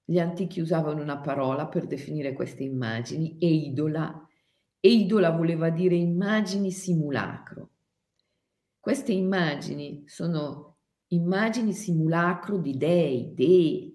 Gli 0.04 0.18
antichi 0.18 0.60
usavano 0.60 1.02
una 1.02 1.20
parola 1.20 1.68
per 1.68 1.86
definire 1.86 2.34
queste 2.34 2.64
immagini, 2.64 3.38
eidola. 3.40 4.28
Eidola 4.80 5.30
voleva 5.32 5.70
dire 5.70 5.96
immagini 5.96 6.72
simulacro. 6.72 7.72
Queste 8.80 9.12
immagini 9.12 10.08
sono 10.08 10.78
immagini 11.08 11.74
simulacro 11.74 12.58
di 12.58 12.78
dei, 12.78 13.34
dei. 13.36 13.94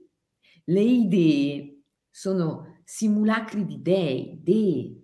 Le 0.65 0.81
idee 0.83 1.83
sono 2.11 2.81
simulacri 2.85 3.65
di 3.65 3.83
dei, 3.83 4.39
dei. 4.43 5.04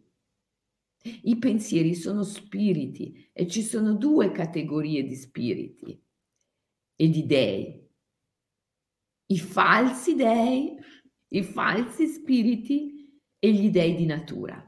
I 1.02 1.38
pensieri 1.38 1.94
sono 1.94 2.22
spiriti 2.22 3.30
e 3.32 3.46
ci 3.46 3.62
sono 3.62 3.94
due 3.94 4.32
categorie 4.32 5.02
di 5.02 5.14
spiriti 5.14 5.98
e 6.94 7.08
di 7.08 7.24
dei. 7.24 7.88
I 9.26 9.38
falsi 9.38 10.14
dei, 10.14 10.76
i 11.28 11.42
falsi 11.42 12.06
spiriti 12.06 13.18
e 13.38 13.52
gli 13.52 13.70
dei 13.70 13.94
di 13.94 14.04
natura, 14.04 14.62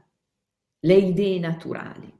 le 0.79 0.95
idee 0.95 1.37
naturali. 1.37 2.11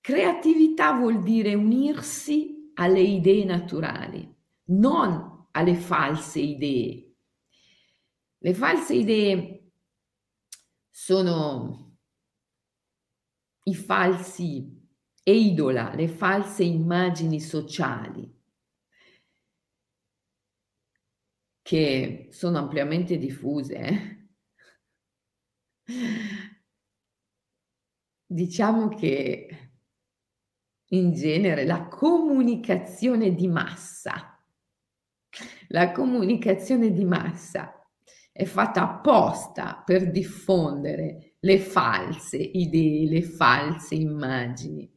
Creatività 0.00 0.92
vuol 0.92 1.22
dire 1.22 1.54
unirsi 1.54 2.72
alle 2.74 3.00
idee 3.00 3.44
naturali, 3.44 4.36
non 4.70 5.48
alle 5.52 5.74
false 5.74 6.40
idee. 6.40 7.16
Le 8.38 8.54
false 8.54 8.94
idee 8.94 9.57
sono 11.00 11.96
i 13.62 13.74
falsi 13.74 14.84
eidola, 15.22 15.94
le 15.94 16.08
false 16.08 16.64
immagini 16.64 17.40
sociali 17.40 18.28
che 21.62 22.26
sono 22.32 22.58
ampiamente 22.58 23.16
diffuse. 23.16 24.30
Diciamo 28.26 28.88
che 28.88 29.72
in 30.88 31.12
genere 31.12 31.64
la 31.64 31.86
comunicazione 31.86 33.34
di 33.36 33.46
massa. 33.46 34.36
La 35.68 35.92
comunicazione 35.92 36.90
di 36.90 37.04
massa 37.04 37.77
è 38.38 38.44
fatta 38.44 38.82
apposta 38.82 39.82
per 39.84 40.12
diffondere 40.12 41.34
le 41.40 41.58
false 41.58 42.36
idee, 42.36 43.08
le 43.08 43.22
false 43.22 43.96
immagini. 43.96 44.88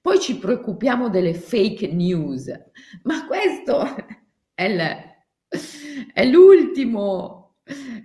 Poi 0.00 0.20
ci 0.20 0.38
preoccupiamo 0.38 1.08
delle 1.08 1.34
fake 1.34 1.88
news, 1.88 2.46
ma 3.02 3.26
questo 3.26 3.82
è, 4.54 5.18
è 6.12 6.24
l'ultimo 6.26 7.56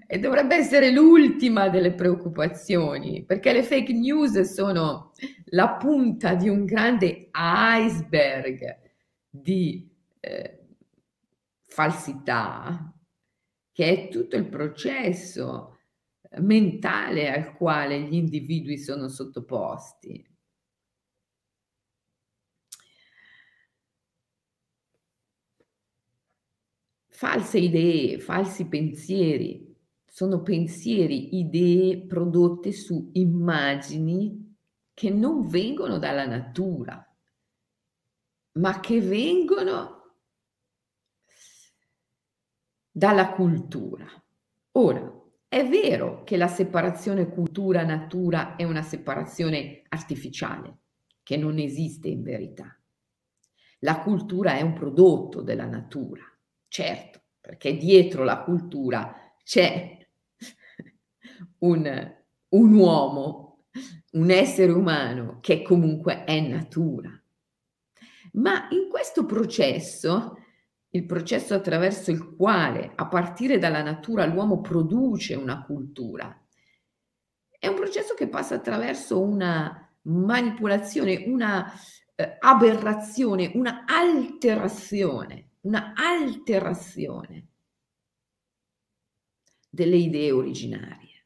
e 0.07 0.17
dovrebbe 0.17 0.55
essere 0.55 0.89
l'ultima 0.89 1.69
delle 1.69 1.93
preoccupazioni, 1.93 3.23
perché 3.23 3.53
le 3.53 3.61
fake 3.61 3.93
news 3.93 4.39
sono 4.51 5.11
la 5.51 5.75
punta 5.75 6.33
di 6.33 6.49
un 6.49 6.65
grande 6.65 7.29
iceberg 7.31 8.79
di 9.29 9.87
eh, 10.19 10.59
falsità, 11.67 12.91
che 13.71 14.07
è 14.07 14.07
tutto 14.09 14.35
il 14.35 14.47
processo 14.47 15.79
mentale 16.39 17.31
al 17.33 17.53
quale 17.55 18.01
gli 18.01 18.15
individui 18.15 18.77
sono 18.77 19.07
sottoposti. 19.07 20.29
False 27.07 27.59
idee, 27.59 28.19
falsi 28.19 28.67
pensieri, 28.67 29.71
sono 30.05 30.41
pensieri, 30.41 31.37
idee 31.37 32.05
prodotte 32.07 32.71
su 32.71 33.11
immagini 33.13 34.57
che 34.93 35.09
non 35.09 35.47
vengono 35.47 35.99
dalla 35.99 36.25
natura, 36.25 37.05
ma 38.53 38.79
che 38.79 39.01
vengono 39.01 40.00
dalla 43.01 43.31
cultura. 43.31 44.05
Ora, 44.73 45.11
è 45.47 45.67
vero 45.67 46.21
che 46.23 46.37
la 46.37 46.47
separazione 46.47 47.29
cultura-natura 47.29 48.55
è 48.55 48.63
una 48.63 48.83
separazione 48.83 49.81
artificiale, 49.89 50.81
che 51.23 51.35
non 51.35 51.57
esiste 51.57 52.09
in 52.09 52.21
verità. 52.21 52.79
La 53.79 54.01
cultura 54.01 54.53
è 54.53 54.61
un 54.61 54.73
prodotto 54.73 55.41
della 55.41 55.65
natura 55.65 56.23
Certo, 56.67 57.21
perché 57.41 57.75
dietro 57.75 58.23
la 58.23 58.43
cultura 58.43 59.33
c'è 59.43 59.97
un, 61.57 62.15
un 62.49 62.73
uomo, 62.73 63.63
un 64.11 64.29
essere 64.29 64.71
umano 64.71 65.39
che 65.41 65.63
comunque 65.63 66.23
è 66.23 66.39
natura. 66.39 67.09
Ma 68.33 68.69
in 68.69 68.89
questo 68.89 69.25
processo, 69.25 70.37
il 70.93 71.05
processo 71.05 71.53
attraverso 71.53 72.11
il 72.11 72.35
quale 72.35 72.91
a 72.95 73.07
partire 73.07 73.57
dalla 73.57 73.81
natura 73.81 74.25
l'uomo 74.25 74.61
produce 74.61 75.35
una 75.35 75.63
cultura, 75.63 76.37
è 77.59 77.67
un 77.67 77.75
processo 77.75 78.13
che 78.13 78.27
passa 78.27 78.55
attraverso 78.55 79.21
una 79.21 79.87
manipolazione, 80.03 81.23
una 81.27 81.71
eh, 82.15 82.37
aberrazione, 82.39 83.51
una 83.53 83.83
alterazione 83.85 85.51
una 85.61 85.93
alterazione 85.95 87.47
delle 89.69 89.95
idee 89.95 90.31
originarie. 90.31 91.25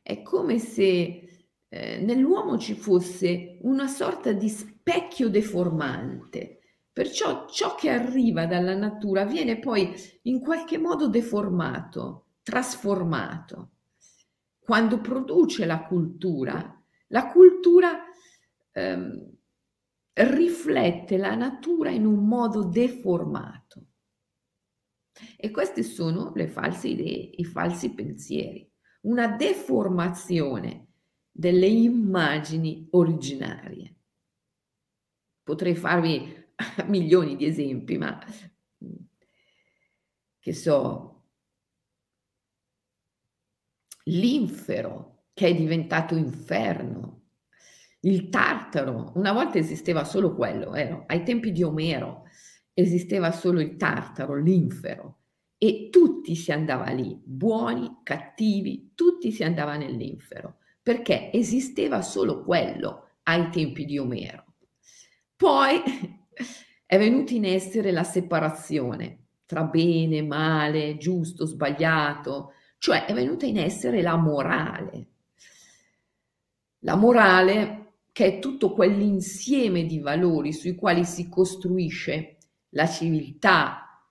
È 0.00 0.22
come 0.22 0.58
se 0.58 1.46
eh, 1.68 1.98
nell'uomo 2.00 2.58
ci 2.58 2.74
fosse 2.74 3.58
una 3.62 3.86
sorta 3.86 4.32
di 4.32 4.48
specchio 4.48 5.28
deformante, 5.28 6.60
perciò 6.92 7.48
ciò 7.48 7.74
che 7.74 7.88
arriva 7.88 8.46
dalla 8.46 8.74
natura 8.74 9.24
viene 9.24 9.58
poi 9.58 9.94
in 10.22 10.40
qualche 10.40 10.78
modo 10.78 11.08
deformato, 11.08 12.26
trasformato. 12.42 13.70
Quando 14.58 15.00
produce 15.00 15.64
la 15.64 15.84
cultura, 15.84 16.82
la 17.08 17.30
cultura 17.30 18.04
ehm, 18.72 19.36
riflette 20.12 21.16
la 21.16 21.34
natura 21.34 21.90
in 21.90 22.06
un 22.06 22.26
modo 22.26 22.64
deformato. 22.64 23.86
E 25.36 25.50
queste 25.50 25.82
sono 25.82 26.32
le 26.34 26.48
false 26.48 26.88
idee, 26.88 27.30
i 27.36 27.44
falsi 27.44 27.92
pensieri, 27.94 28.70
una 29.02 29.28
deformazione 29.28 30.88
delle 31.30 31.66
immagini 31.66 32.86
originarie. 32.90 33.96
Potrei 35.42 35.74
farvi 35.74 36.41
milioni 36.86 37.36
di 37.36 37.46
esempi, 37.46 37.98
ma 37.98 38.18
che 40.38 40.52
so, 40.52 41.24
l'infero 44.04 45.26
che 45.34 45.46
è 45.46 45.54
diventato 45.54 46.16
inferno, 46.16 47.20
il 48.00 48.28
Tartaro, 48.28 49.12
una 49.14 49.32
volta 49.32 49.58
esisteva 49.58 50.04
solo 50.04 50.34
quello, 50.34 50.74
eh, 50.74 51.04
ai 51.06 51.22
tempi 51.22 51.52
di 51.52 51.62
Omero 51.62 52.24
esisteva 52.74 53.30
solo 53.30 53.60
il 53.60 53.76
Tartaro, 53.76 54.34
l'infero, 54.34 55.18
e 55.56 55.88
tutti 55.90 56.34
si 56.34 56.50
andava 56.50 56.90
lì, 56.90 57.16
buoni, 57.22 58.00
cattivi, 58.02 58.92
tutti 58.96 59.30
si 59.30 59.44
andava 59.44 59.76
nell'infero, 59.76 60.56
perché 60.82 61.30
esisteva 61.32 62.02
solo 62.02 62.42
quello 62.42 63.10
ai 63.22 63.48
tempi 63.50 63.84
di 63.84 63.98
Omero. 63.98 64.44
Poi 65.36 65.80
è 66.86 66.98
venuta 66.98 67.32
in 67.34 67.44
essere 67.44 67.90
la 67.90 68.04
separazione 68.04 69.18
tra 69.46 69.64
bene, 69.64 70.22
male, 70.22 70.96
giusto, 70.96 71.44
sbagliato, 71.44 72.52
cioè 72.78 73.04
è 73.04 73.12
venuta 73.12 73.44
in 73.44 73.58
essere 73.58 74.00
la 74.00 74.16
morale. 74.16 75.06
La 76.80 76.96
morale 76.96 77.82
che 78.12 78.26
è 78.26 78.38
tutto 78.38 78.72
quell'insieme 78.72 79.84
di 79.84 79.98
valori 79.98 80.52
sui 80.52 80.74
quali 80.74 81.04
si 81.04 81.28
costruisce 81.28 82.38
la 82.70 82.86
civiltà, 82.86 84.02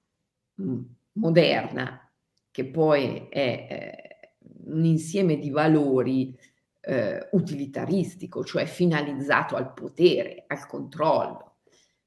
moderna, 1.13 2.07
che 2.51 2.65
poi 2.65 3.27
è 3.29 3.67
eh, 3.69 4.35
un 4.65 4.85
insieme 4.85 5.37
di 5.37 5.49
valori 5.49 6.37
eh, 6.81 7.29
utilitaristico, 7.31 8.43
cioè 8.43 8.65
finalizzato 8.65 9.55
al 9.55 9.73
potere, 9.73 10.43
al 10.47 10.67
controllo. 10.67 11.50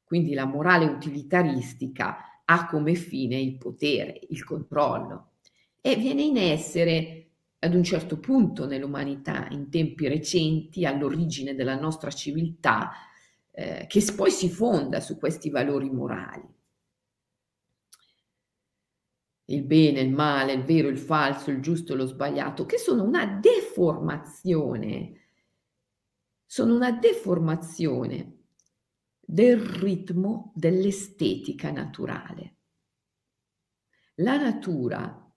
Quindi 0.04 0.34
la 0.34 0.44
morale 0.44 0.84
utilitaristica 0.84 2.42
ha 2.44 2.66
come 2.66 2.94
fine 2.94 3.40
il 3.40 3.56
potere, 3.56 4.20
il 4.28 4.44
controllo. 4.44 5.32
E 5.80 5.96
viene 5.96 6.22
in 6.22 6.36
essere 6.36 7.30
ad 7.58 7.74
un 7.74 7.82
certo 7.82 8.18
punto 8.18 8.66
nell'umanità, 8.66 9.48
in 9.50 9.70
tempi 9.70 10.06
recenti, 10.06 10.84
all'origine 10.84 11.54
della 11.54 11.78
nostra 11.78 12.10
civiltà, 12.10 12.90
eh, 13.50 13.86
che 13.88 14.04
poi 14.14 14.30
si 14.30 14.50
fonda 14.50 15.00
su 15.00 15.18
questi 15.18 15.48
valori 15.48 15.90
morali. 15.90 16.46
Il 19.46 19.62
bene, 19.62 20.00
il 20.00 20.10
male, 20.10 20.52
il 20.52 20.62
vero, 20.62 20.88
il 20.88 20.98
falso, 20.98 21.50
il 21.50 21.60
giusto 21.60 21.92
e 21.92 21.96
lo 21.96 22.06
sbagliato, 22.06 22.66
che 22.66 22.78
sono 22.78 23.02
una 23.02 23.26
deformazione, 23.26 25.20
sono 26.44 26.74
una 26.74 26.92
deformazione 26.92 28.43
del 29.26 29.58
ritmo 29.58 30.52
dell'estetica 30.54 31.70
naturale. 31.70 32.56
La 34.16 34.36
natura 34.36 35.32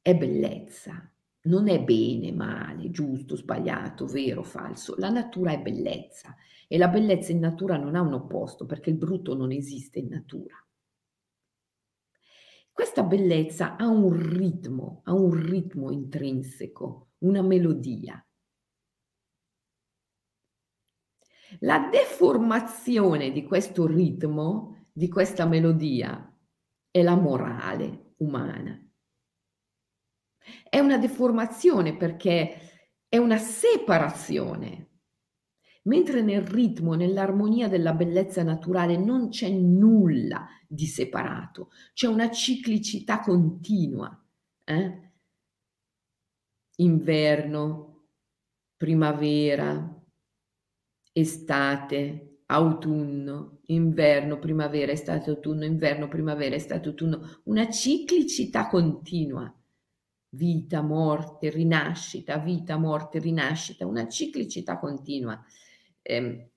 è 0.00 0.16
bellezza, 0.16 1.12
non 1.42 1.68
è 1.68 1.82
bene, 1.82 2.32
male, 2.32 2.90
giusto, 2.90 3.36
sbagliato, 3.36 4.06
vero, 4.06 4.42
falso. 4.42 4.94
La 4.98 5.10
natura 5.10 5.52
è 5.52 5.60
bellezza 5.60 6.34
e 6.66 6.78
la 6.78 6.88
bellezza 6.88 7.32
in 7.32 7.40
natura 7.40 7.76
non 7.76 7.96
ha 7.96 8.00
un 8.00 8.14
opposto 8.14 8.64
perché 8.64 8.90
il 8.90 8.96
brutto 8.96 9.34
non 9.34 9.52
esiste 9.52 9.98
in 9.98 10.08
natura. 10.08 10.56
Questa 12.72 13.02
bellezza 13.02 13.76
ha 13.76 13.86
un 13.86 14.12
ritmo, 14.12 15.02
ha 15.04 15.12
un 15.12 15.30
ritmo 15.30 15.90
intrinseco, 15.90 17.10
una 17.18 17.42
melodia. 17.42 18.23
La 21.60 21.88
deformazione 21.90 23.30
di 23.30 23.44
questo 23.44 23.86
ritmo, 23.86 24.88
di 24.92 25.08
questa 25.08 25.46
melodia, 25.46 26.32
è 26.90 27.02
la 27.02 27.16
morale 27.16 28.14
umana. 28.18 28.78
È 30.68 30.78
una 30.78 30.98
deformazione 30.98 31.96
perché 31.96 32.90
è 33.08 33.16
una 33.16 33.38
separazione. 33.38 34.90
Mentre 35.84 36.22
nel 36.22 36.42
ritmo, 36.42 36.94
nell'armonia 36.94 37.68
della 37.68 37.92
bellezza 37.92 38.42
naturale 38.42 38.96
non 38.96 39.28
c'è 39.28 39.50
nulla 39.50 40.46
di 40.66 40.86
separato, 40.86 41.70
c'è 41.92 42.06
una 42.06 42.30
ciclicità 42.30 43.20
continua. 43.20 44.18
Eh? 44.64 45.12
Inverno, 46.76 48.06
primavera, 48.76 50.03
estate, 51.14 52.40
autunno, 52.46 53.60
inverno, 53.66 54.38
primavera, 54.38 54.92
estate, 54.92 55.30
autunno, 55.30 55.64
inverno, 55.64 56.08
primavera, 56.08 56.54
estate, 56.54 56.88
autunno, 56.88 57.40
una 57.44 57.70
ciclicità 57.70 58.68
continua 58.68 59.50
vita, 60.34 60.82
morte, 60.82 61.50
rinascita, 61.50 62.38
vita, 62.38 62.76
morte, 62.76 63.18
rinascita, 63.18 63.86
una 63.86 64.08
ciclicità 64.08 64.78
continua. 64.78 65.42
Eh, 66.02 66.48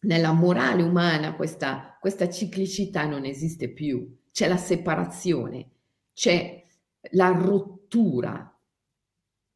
nella 0.00 0.32
morale 0.32 0.82
umana 0.82 1.34
questa, 1.34 1.96
questa 2.00 2.28
ciclicità 2.28 3.06
non 3.06 3.24
esiste 3.24 3.70
più, 3.70 4.16
c'è 4.30 4.48
la 4.48 4.56
separazione, 4.56 5.70
c'è 6.12 6.64
la 7.12 7.30
rottura. 7.30 8.48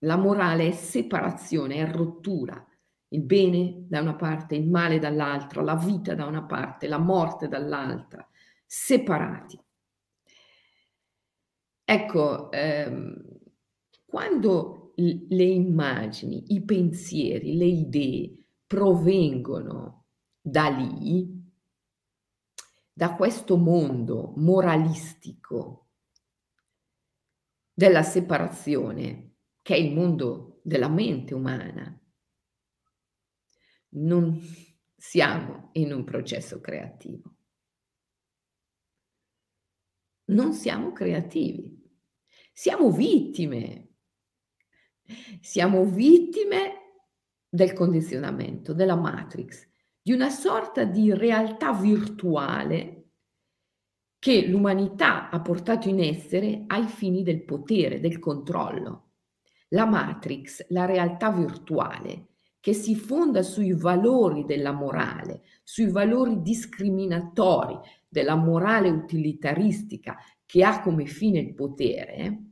La 0.03 0.17
morale 0.17 0.69
è 0.69 0.73
separazione, 0.73 1.77
è 1.77 1.91
rottura. 1.91 2.65
Il 3.09 3.23
bene 3.23 3.87
da 3.89 4.01
una 4.01 4.15
parte, 4.15 4.55
il 4.55 4.69
male 4.69 4.99
dall'altra, 4.99 5.63
la 5.63 5.77
vita 5.77 6.15
da 6.15 6.27
una 6.27 6.45
parte, 6.45 6.89
la 6.89 6.99
morte 6.99 7.49
dall'altra, 7.49 8.29
separati. 8.67 9.59
Ecco, 11.85 12.51
ehm, 12.53 13.23
quando 14.05 14.93
le 14.97 15.45
immagini, 15.45 16.53
i 16.53 16.63
pensieri, 16.63 17.57
le 17.57 17.65
idee 17.65 18.37
provengono 18.67 20.07
da 20.41 20.69
lì, 20.69 21.47
da 22.93 23.15
questo 23.15 23.57
mondo 23.57 24.33
moralistico 24.37 25.87
della 27.73 28.03
separazione, 28.03 29.37
che 29.63 29.75
è 29.75 29.79
il 29.79 29.95
mondo 29.95 30.61
della 30.63 30.89
mente 30.89 31.33
umana, 31.33 31.98
non 33.91 34.41
siamo 34.97 35.71
in 35.73 35.93
un 35.93 36.05
processo 36.05 36.61
creativo. 36.61 37.35
Non 40.27 40.53
siamo 40.53 40.93
creativi, 40.93 41.81
siamo 42.53 42.91
vittime 42.91 43.89
siamo 45.41 45.85
vittime 45.85 46.73
del 47.49 47.73
condizionamento, 47.73 48.75
della 48.75 48.97
matrix, 48.97 49.67
di 50.03 50.13
una 50.13 50.29
sorta 50.31 50.85
di 50.85 51.15
realtà 51.15 51.73
virtuale 51.73 52.95
che 54.19 54.47
l'umanità 54.47 55.31
ha 55.31 55.41
portato 55.41 55.89
in 55.89 56.01
essere 56.01 56.65
ai 56.67 56.87
fini 56.87 57.23
del 57.23 57.45
potere, 57.45 58.01
del 58.01 58.19
controllo. 58.19 59.13
La 59.69 59.87
matrix, 59.87 60.67
la 60.71 60.85
realtà 60.85 61.31
virtuale, 61.31 62.27
che 62.61 62.73
si 62.73 62.97
fonda 62.97 63.43
sui 63.43 63.73
valori 63.73 64.45
della 64.45 64.73
morale, 64.73 65.43
sui 65.63 65.91
valori 65.91 66.43
discriminatori 66.43 67.79
della 68.09 68.35
morale 68.35 68.89
utilitaristica 68.91 70.17
che 70.45 70.65
ha 70.65 70.81
come 70.81 71.07
fine 71.07 71.39
il 71.39 71.55
potere, 71.55 72.43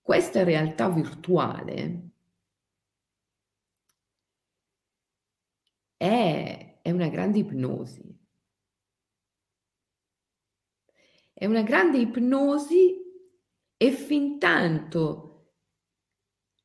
questa 0.00 0.44
realtà 0.44 0.90
virtuale 0.90 2.10
è, 5.96 6.78
è 6.82 6.90
una 6.90 7.08
grande 7.08 7.38
ipnosi. 7.38 8.12
È 11.32 11.46
una 11.46 11.62
grande 11.62 11.98
ipnosi 11.98 12.94
e 13.76 13.90
fin 13.90 14.38
tanto 14.38 15.23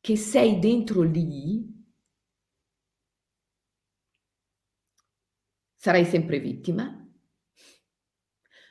che 0.10 0.15
sei 0.15 0.58
dentro 0.58 1.04
lì, 1.04 1.63
sarai 5.76 6.04
sempre 6.04 6.39
vittima, 6.39 7.08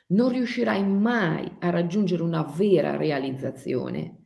non 0.07 0.29
riuscirai 0.31 0.83
mai 0.85 1.49
a 1.59 1.69
raggiungere 1.69 2.23
una 2.23 2.43
vera 2.43 2.97
realizzazione. 2.97 4.25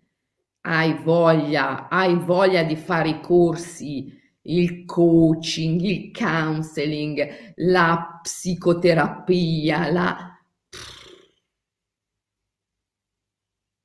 Hai 0.61 1.03
voglia, 1.03 1.87
hai 1.87 2.17
voglia 2.17 2.63
di 2.63 2.75
fare 2.75 3.09
i 3.09 3.21
corsi, 3.21 4.11
il 4.41 4.83
coaching, 4.85 5.81
il 5.81 6.11
counseling, 6.11 7.53
la 7.57 8.21
psicoterapia, 8.23 9.91
la, 9.91 10.35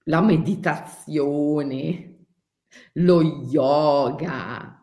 la 0.05 0.21
meditazione, 0.23 2.08
lo 2.95 3.23
yoga, 3.51 4.75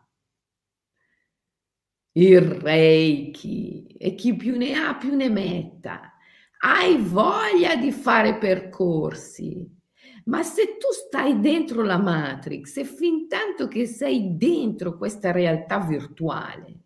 il 2.12 2.40
reiki 2.40 3.86
e 3.98 4.14
chi 4.14 4.34
più 4.34 4.56
ne 4.56 4.74
ha 4.74 4.96
più 4.96 5.14
ne 5.14 5.28
metta. 5.28 6.12
Hai 6.58 6.96
voglia 6.96 7.76
di 7.76 7.92
fare 7.92 8.38
percorsi 8.38 9.74
ma 10.26 10.42
se 10.42 10.76
tu 10.76 10.88
stai 10.90 11.40
dentro 11.40 11.82
la 11.82 11.98
Matrix 11.98 12.76
e 12.78 12.84
fin 12.84 13.28
tanto 13.28 13.68
che 13.68 13.86
sei 13.86 14.36
dentro 14.36 14.96
questa 14.96 15.30
realtà 15.30 15.78
virtuale, 15.78 16.80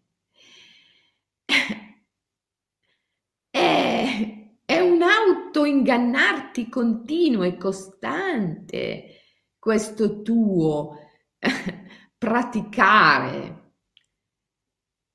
è, 3.50 4.48
è 4.64 4.80
un 4.80 5.02
autoingannarti 5.02 6.68
continuo 6.68 7.44
e 7.44 7.56
costante 7.56 9.19
questo 9.60 10.22
tuo 10.22 10.96
praticare 12.18 13.74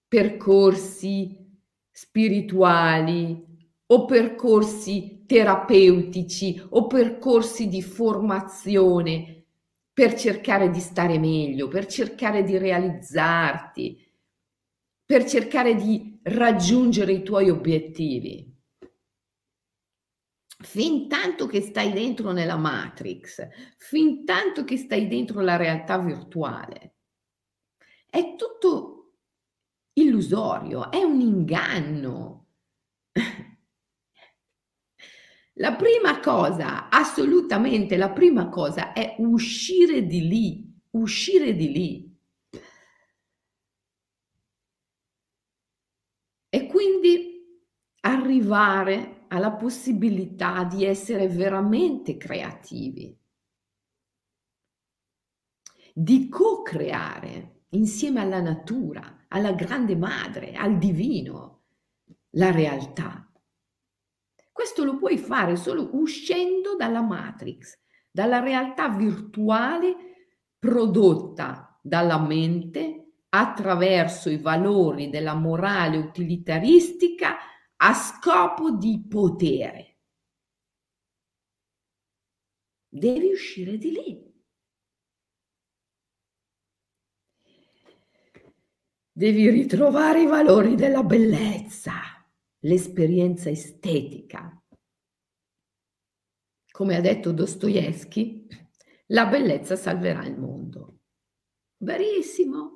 percorsi 0.08 1.44
spirituali 1.92 3.44
o 3.88 4.06
percorsi 4.06 5.24
terapeutici 5.26 6.64
o 6.70 6.88
percorsi 6.88 7.68
di 7.68 7.82
formazione 7.82 9.46
per 9.92 10.14
cercare 10.14 10.70
di 10.70 10.80
stare 10.80 11.18
meglio, 11.20 11.68
per 11.68 11.88
cercare 11.88 12.44
di 12.44 12.58
realizzarti, 12.58 13.98
per 15.06 15.26
cercare 15.26 15.76
di 15.76 16.20
raggiungere 16.24 17.14
i 17.14 17.24
tuoi 17.24 17.50
obiettivi. 17.50 18.55
Fin 20.60 21.08
tanto 21.08 21.48
che 21.48 21.62
stai 21.62 21.92
dentro 21.92 22.32
nella 22.32 22.58
Matrix, 22.58 23.48
fin 23.78 24.26
tanto 24.26 24.64
che 24.64 24.78
stai 24.78 25.08
dentro 25.08 25.42
la 25.42 25.56
realtà 25.58 25.98
virtuale, 26.00 26.96
è 28.10 28.36
tutto 28.36 29.14
illusorio, 29.94 30.92
è 30.92 31.04
un 31.04 31.20
inganno. 31.22 32.48
La 35.58 35.74
prima 35.76 36.20
cosa, 36.20 36.90
assolutamente 36.90 37.96
la 37.96 38.10
prima 38.12 38.50
cosa 38.50 38.92
è 38.92 39.16
uscire 39.20 40.06
di 40.06 40.28
lì, 40.28 40.80
uscire 40.92 41.56
di 41.56 41.72
lì. 41.72 42.14
E 46.50 46.68
quindi 46.68 47.44
arrivare 48.02 49.15
alla 49.36 49.52
possibilità 49.52 50.64
di 50.64 50.86
essere 50.86 51.28
veramente 51.28 52.16
creativi, 52.16 53.18
di 55.94 56.30
co-creare 56.30 57.64
insieme 57.72 58.22
alla 58.22 58.40
natura, 58.40 59.26
alla 59.28 59.52
grande 59.52 59.98
madre, 59.98 60.54
al 60.54 60.78
divino, 60.78 61.64
la 62.32 62.52
realtà. 62.52 63.30
Questo 64.54 64.86
lo 64.86 64.96
puoi 64.96 65.18
fare 65.18 65.58
solo 65.58 65.90
uscendo 65.98 66.78
dalla 66.78 67.02
matrix, 67.02 67.78
dalla 68.10 68.40
realtà 68.40 68.88
virtuale 68.88 69.96
prodotta 70.58 71.78
dalla 71.82 72.20
mente 72.20 73.02
attraverso 73.30 74.30
i 74.30 74.38
valori 74.38 75.10
della 75.10 75.34
morale 75.34 75.98
utilitaristica 75.98 77.35
a 77.88 77.94
scopo 77.94 78.72
di 78.72 79.06
potere. 79.08 80.00
Devi 82.90 83.28
uscire 83.28 83.78
di 83.78 83.92
lì. 83.92 84.34
Devi 89.12 89.50
ritrovare 89.50 90.24
i 90.24 90.26
valori 90.26 90.74
della 90.74 91.04
bellezza 91.04 91.94
l'esperienza 92.62 93.52
estetica. 93.52 94.60
Come 96.72 96.96
ha 96.96 97.02
detto 97.02 97.32
Dostoevsky, 97.32 98.48
la 99.08 99.28
bellezza 99.28 99.76
salverà 99.76 100.26
il 100.26 100.40
mondo. 100.40 101.02
Verissimo. 101.78 102.75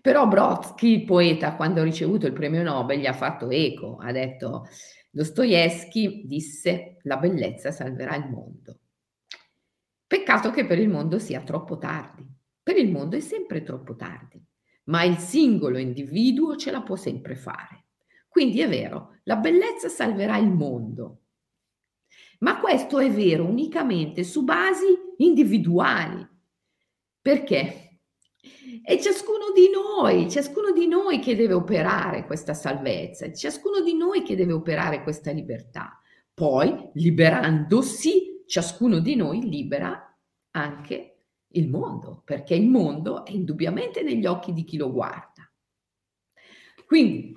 Però 0.00 0.26
Brodsky, 0.26 1.04
poeta, 1.04 1.54
quando 1.54 1.80
ha 1.80 1.84
ricevuto 1.84 2.26
il 2.26 2.32
premio 2.32 2.62
Nobel, 2.62 3.00
gli 3.00 3.06
ha 3.06 3.12
fatto 3.12 3.50
eco, 3.50 3.98
ha 4.00 4.12
detto 4.12 4.66
Dostoevsky 5.10 6.26
disse 6.26 6.98
la 7.02 7.16
bellezza 7.16 7.70
salverà 7.72 8.14
il 8.16 8.28
mondo. 8.30 8.78
Peccato 10.06 10.50
che 10.50 10.64
per 10.64 10.78
il 10.78 10.88
mondo 10.88 11.18
sia 11.18 11.42
troppo 11.42 11.78
tardi. 11.78 12.26
Per 12.62 12.76
il 12.76 12.90
mondo 12.90 13.16
è 13.16 13.20
sempre 13.20 13.62
troppo 13.62 13.96
tardi, 13.96 14.42
ma 14.84 15.02
il 15.02 15.16
singolo 15.16 15.78
individuo 15.78 16.56
ce 16.56 16.70
la 16.70 16.82
può 16.82 16.96
sempre 16.96 17.34
fare. 17.34 17.86
Quindi 18.28 18.60
è 18.60 18.68
vero, 18.68 19.18
la 19.24 19.36
bellezza 19.36 19.88
salverà 19.88 20.36
il 20.36 20.50
mondo. 20.50 21.22
Ma 22.40 22.60
questo 22.60 22.98
è 22.98 23.10
vero 23.10 23.44
unicamente 23.44 24.22
su 24.22 24.44
basi 24.44 24.86
individuali. 25.16 26.26
Perché? 27.20 27.87
È 28.82 28.98
ciascuno 28.98 29.52
di 29.54 29.70
noi, 29.70 30.30
ciascuno 30.30 30.72
di 30.72 30.86
noi 30.86 31.18
che 31.18 31.36
deve 31.36 31.54
operare 31.54 32.26
questa 32.26 32.54
salvezza, 32.54 33.32
ciascuno 33.32 33.80
di 33.80 33.94
noi 33.94 34.22
che 34.22 34.36
deve 34.36 34.52
operare 34.52 35.02
questa 35.02 35.30
libertà. 35.30 36.00
Poi, 36.32 36.90
liberandosi, 36.94 38.44
ciascuno 38.46 39.00
di 39.00 39.16
noi 39.16 39.48
libera 39.48 40.16
anche 40.52 41.16
il 41.52 41.68
mondo, 41.68 42.22
perché 42.24 42.54
il 42.54 42.68
mondo 42.68 43.24
è 43.24 43.32
indubbiamente 43.32 44.02
negli 44.02 44.26
occhi 44.26 44.52
di 44.52 44.64
chi 44.64 44.76
lo 44.76 44.92
guarda. 44.92 45.50
Quindi, 46.86 47.34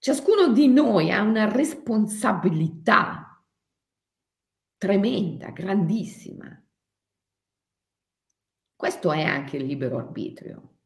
Ciascuno 0.00 0.52
di 0.52 0.68
noi 0.68 1.10
ha 1.10 1.20
una 1.22 1.50
responsabilità 1.50 3.44
tremenda, 4.76 5.50
grandissima. 5.50 6.64
Questo 8.78 9.10
è 9.10 9.24
anche 9.24 9.56
il 9.56 9.64
libero 9.64 9.98
arbitrio. 9.98 10.76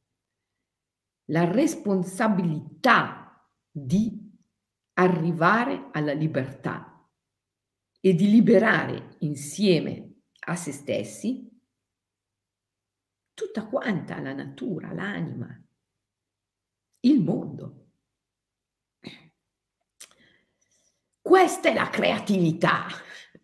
La 1.27 1.45
responsabilità 1.45 3.47
di 3.71 4.35
arrivare 4.95 5.91
alla 5.93 6.15
libertà 6.15 7.07
e 8.01 8.15
di 8.15 8.31
liberare 8.31 9.17
insieme 9.19 10.23
a 10.47 10.57
se 10.57 10.73
stessi 10.73 11.47
tutta 13.35 13.67
quanta 13.67 14.21
la 14.21 14.33
natura, 14.33 14.95
l'anima, 14.95 15.63
il 17.01 17.21
mondo. 17.21 17.91
Questa 21.21 21.69
è 21.69 21.75
la 21.75 21.91
creatività, 21.91 22.87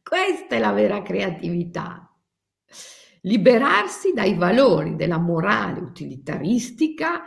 questa 0.02 0.56
è 0.56 0.58
la 0.58 0.72
vera 0.72 1.02
creatività. 1.02 2.07
Liberarsi 3.22 4.12
dai 4.12 4.34
valori 4.34 4.96
della 4.96 5.18
morale 5.18 5.80
utilitaristica 5.80 7.22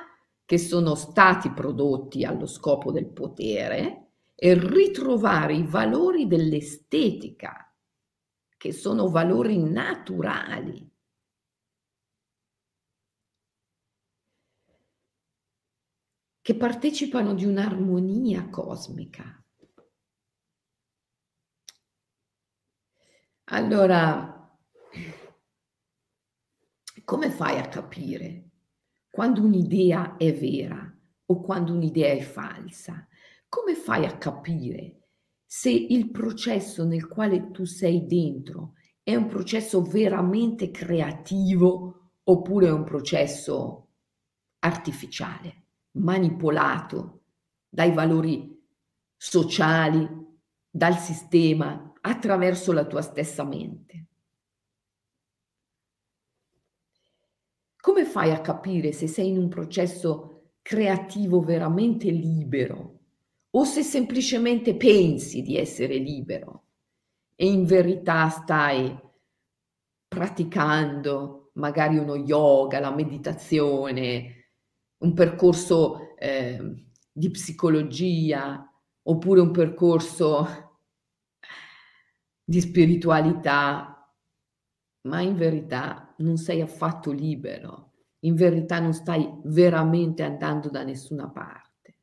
che 0.45 0.57
sono 0.57 0.95
stati 0.95 1.51
prodotti 1.51 2.23
allo 2.23 2.45
scopo 2.45 2.91
del 2.91 3.11
potere 3.11 4.11
e 4.35 4.53
ritrovare 4.53 5.55
i 5.55 5.63
valori 5.63 6.27
dell'estetica, 6.27 7.73
che 8.57 8.71
sono 8.71 9.09
valori 9.09 9.57
naturali. 9.57 10.89
che 16.43 16.55
partecipano 16.55 17.35
di 17.35 17.45
un'armonia 17.45 18.49
cosmica. 18.49 19.41
Allora, 23.45 24.40
come 27.03 27.29
fai 27.29 27.57
a 27.57 27.67
capire 27.67 28.49
quando 29.09 29.41
un'idea 29.41 30.15
è 30.17 30.33
vera 30.33 30.91
o 31.25 31.41
quando 31.41 31.73
un'idea 31.73 32.13
è 32.13 32.21
falsa? 32.21 33.07
Come 33.47 33.75
fai 33.75 34.05
a 34.05 34.17
capire 34.17 35.01
se 35.45 35.69
il 35.69 36.09
processo 36.11 36.85
nel 36.85 37.07
quale 37.07 37.51
tu 37.51 37.65
sei 37.65 38.05
dentro 38.05 38.75
è 39.03 39.15
un 39.15 39.27
processo 39.27 39.81
veramente 39.81 40.71
creativo 40.71 42.13
oppure 42.23 42.67
è 42.67 42.71
un 42.71 42.83
processo 42.83 43.89
artificiale, 44.59 45.65
manipolato 45.97 47.23
dai 47.67 47.91
valori 47.91 48.57
sociali, 49.17 50.07
dal 50.69 50.97
sistema, 50.97 51.93
attraverso 51.99 52.71
la 52.71 52.85
tua 52.85 53.01
stessa 53.01 53.43
mente. 53.43 54.07
Come 57.81 58.05
fai 58.05 58.31
a 58.31 58.41
capire 58.41 58.91
se 58.91 59.07
sei 59.07 59.29
in 59.29 59.39
un 59.39 59.49
processo 59.49 60.51
creativo 60.61 61.41
veramente 61.41 62.11
libero? 62.11 62.99
O 63.49 63.63
se 63.63 63.81
semplicemente 63.81 64.75
pensi 64.75 65.41
di 65.41 65.57
essere 65.57 65.97
libero? 65.97 66.65
E 67.35 67.47
in 67.47 67.65
verità 67.65 68.29
stai 68.29 68.95
praticando 70.07 71.49
magari 71.53 71.97
uno 71.97 72.15
yoga, 72.17 72.79
la 72.79 72.93
meditazione, 72.93 74.49
un 74.99 75.13
percorso 75.13 76.15
eh, 76.17 76.85
di 77.11 77.31
psicologia 77.31 78.63
oppure 79.03 79.41
un 79.41 79.49
percorso 79.49 80.77
di 82.43 82.61
spiritualità, 82.61 84.07
ma 85.07 85.21
in 85.21 85.35
verità 85.35 86.10
non 86.21 86.37
sei 86.37 86.61
affatto 86.61 87.11
libero, 87.11 87.93
in 88.19 88.35
verità 88.35 88.79
non 88.79 88.93
stai 88.93 89.27
veramente 89.43 90.23
andando 90.23 90.69
da 90.69 90.83
nessuna 90.83 91.29
parte. 91.29 91.97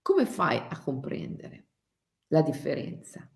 Come 0.00 0.26
fai 0.26 0.58
a 0.58 0.80
comprendere 0.80 1.68
la 2.28 2.42
differenza? 2.42 3.28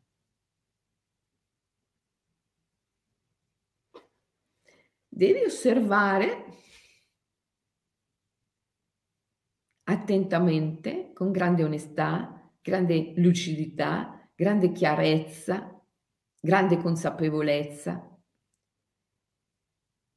Devi 5.08 5.44
osservare 5.44 6.44
attentamente, 9.84 11.12
con 11.14 11.30
grande 11.30 11.64
onestà, 11.64 12.52
grande 12.60 13.12
lucidità, 13.16 14.28
grande 14.34 14.72
chiarezza, 14.72 15.80
grande 16.38 16.76
consapevolezza. 16.78 18.15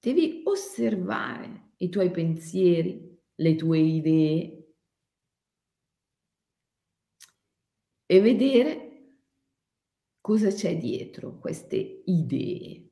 Devi 0.01 0.43
osservare 0.45 1.73
i 1.77 1.89
tuoi 1.89 2.09
pensieri, 2.09 3.19
le 3.35 3.55
tue 3.55 3.79
idee 3.79 4.75
e 8.05 8.21
vedere 8.21 9.17
cosa 10.21 10.51
c'è 10.51 10.77
dietro 10.77 11.37
queste 11.37 12.03
idee. 12.05 12.89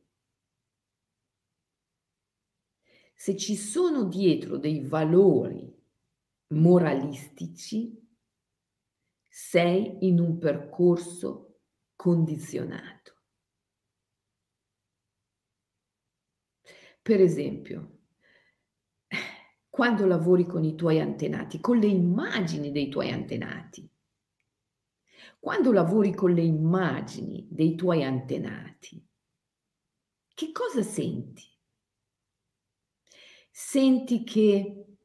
Se 3.16 3.38
ci 3.38 3.56
sono 3.56 4.04
dietro 4.04 4.58
dei 4.58 4.86
valori 4.86 5.74
moralistici, 6.54 8.06
sei 9.28 10.06
in 10.08 10.20
un 10.20 10.38
percorso 10.38 11.62
condizionato. 11.96 13.17
Per 17.08 17.22
esempio, 17.22 18.00
quando 19.70 20.06
lavori 20.06 20.46
con 20.46 20.66
i 20.66 20.76
tuoi 20.76 21.00
antenati, 21.00 21.62
con 21.62 21.78
le 21.78 21.88
immagini 21.88 22.70
dei 22.70 22.90
tuoi 22.90 23.12
antenati, 23.12 23.90
quando 25.40 25.72
lavori 25.72 26.14
con 26.14 26.34
le 26.34 26.42
immagini 26.42 27.48
dei 27.50 27.76
tuoi 27.76 28.04
antenati, 28.04 29.02
che 30.34 30.52
cosa 30.52 30.84
senti? 30.84 31.46
Senti 33.50 34.26
che 34.26 34.98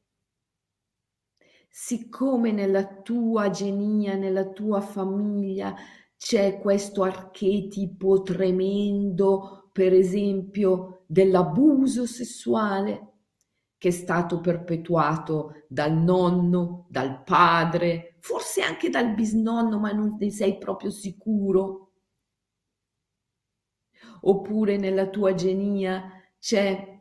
siccome 1.68 2.50
nella 2.50 3.00
tua 3.00 3.50
genia, 3.50 4.16
nella 4.16 4.50
tua 4.50 4.80
famiglia 4.80 5.72
c'è 6.16 6.58
questo 6.58 7.04
archetipo 7.04 8.22
tremendo, 8.22 9.68
per 9.70 9.92
esempio, 9.92 11.01
dell'abuso 11.12 12.06
sessuale, 12.06 13.08
che 13.76 13.88
è 13.88 13.90
stato 13.90 14.40
perpetuato 14.40 15.64
dal 15.68 15.92
nonno, 15.92 16.86
dal 16.88 17.22
padre, 17.22 18.16
forse 18.20 18.62
anche 18.62 18.88
dal 18.88 19.12
bisnonno, 19.12 19.78
ma 19.78 19.92
non 19.92 20.16
ne 20.18 20.30
sei 20.30 20.56
proprio 20.56 20.88
sicuro. 20.88 21.92
Oppure 24.22 24.78
nella 24.78 25.08
tua 25.08 25.34
genia 25.34 26.02
c'è 26.38 26.98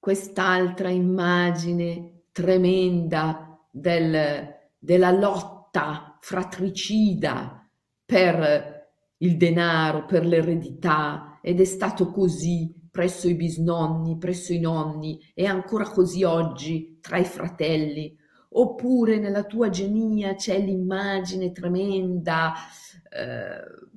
quest'altra 0.00 0.88
immagine 0.88 2.24
tremenda 2.32 3.56
del, 3.70 4.52
della 4.78 5.12
lotta 5.12 6.18
fratricida 6.20 7.70
per 8.04 8.80
il 9.18 9.36
denaro, 9.36 10.06
per 10.06 10.26
l'eredità, 10.26 11.31
ed 11.42 11.60
è 11.60 11.64
stato 11.64 12.10
così 12.10 12.72
presso 12.90 13.28
i 13.28 13.34
bisnonni, 13.34 14.18
presso 14.18 14.52
i 14.52 14.60
nonni 14.60 15.18
e 15.34 15.46
ancora 15.46 15.88
così 15.90 16.24
oggi 16.24 16.98
tra 17.00 17.18
i 17.18 17.24
fratelli, 17.24 18.16
oppure 18.50 19.18
nella 19.18 19.44
tua 19.44 19.70
genia 19.70 20.34
c'è 20.34 20.58
l'immagine 20.58 21.52
tremenda, 21.52 22.52
eh, 23.10 23.90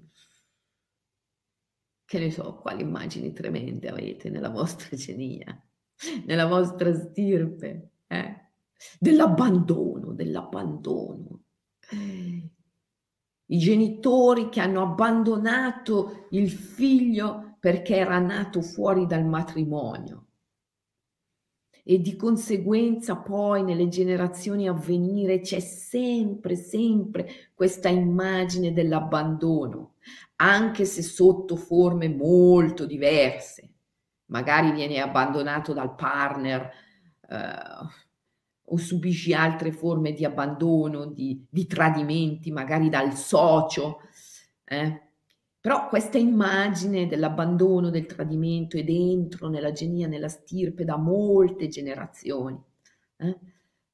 che 2.06 2.20
ne 2.20 2.32
so, 2.32 2.56
quali 2.56 2.82
immagini 2.82 3.34
tremende 3.34 3.90
avete 3.90 4.30
nella 4.30 4.50
vostra 4.50 4.96
genia, 4.96 5.62
nella 6.26 6.48
vostra 6.48 6.94
stirpe, 6.94 7.92
eh? 8.08 8.50
dell'abbandono, 9.00 10.14
dell'abbandono. 10.14 11.42
I 13.48 13.58
genitori 13.58 14.50
che 14.50 14.60
hanno 14.60 14.82
abbandonato 14.82 16.28
il 16.32 16.50
figlio 16.50 17.58
perché 17.60 17.96
era 17.96 18.20
nato 18.20 18.62
fuori 18.62 19.06
dal 19.06 19.26
matrimonio 19.26 20.26
e 21.88 22.02
di 22.02 22.16
conseguenza 22.16 23.16
poi 23.18 23.62
nelle 23.62 23.88
generazioni 23.90 24.68
a 24.68 24.74
venire 24.74 25.42
c'è 25.42 25.60
sempre, 25.60 26.56
sempre 26.56 27.52
questa 27.54 27.90
immagine 27.90 28.74
dell'abbandono, 28.74 29.94
anche 30.38 30.84
se 30.86 31.04
sotto 31.04 31.56
forme 31.56 32.10
molto 32.10 32.88
diverse. 32.88 33.70
Magari 34.32 34.72
viene 34.72 35.00
abbandonato 35.00 35.74
dal 35.74 35.94
partner 35.94 36.72
eh, 37.30 38.05
o 38.66 38.78
subisci 38.78 39.34
altre 39.34 39.72
forme 39.72 40.14
di 40.14 40.26
abbandono, 40.26 41.06
di, 41.06 41.46
di 41.50 41.68
tradimenti, 41.68 42.52
magari 42.52 42.90
dal 42.90 43.16
socio. 43.16 44.00
Eh? 44.64 45.02
Però 45.60 45.88
questa 45.88 46.18
immagine 46.18 47.08
dell'abbandono, 47.08 47.90
del 47.90 48.06
tradimento 48.06 48.78
è 48.78 48.84
dentro 48.84 49.50
nella 49.50 49.72
genia, 49.72 50.08
nella 50.08 50.30
stirpe 50.30 50.84
da 50.84 50.98
molte 50.98 51.68
generazioni. 51.68 52.60
Eh? 53.18 53.40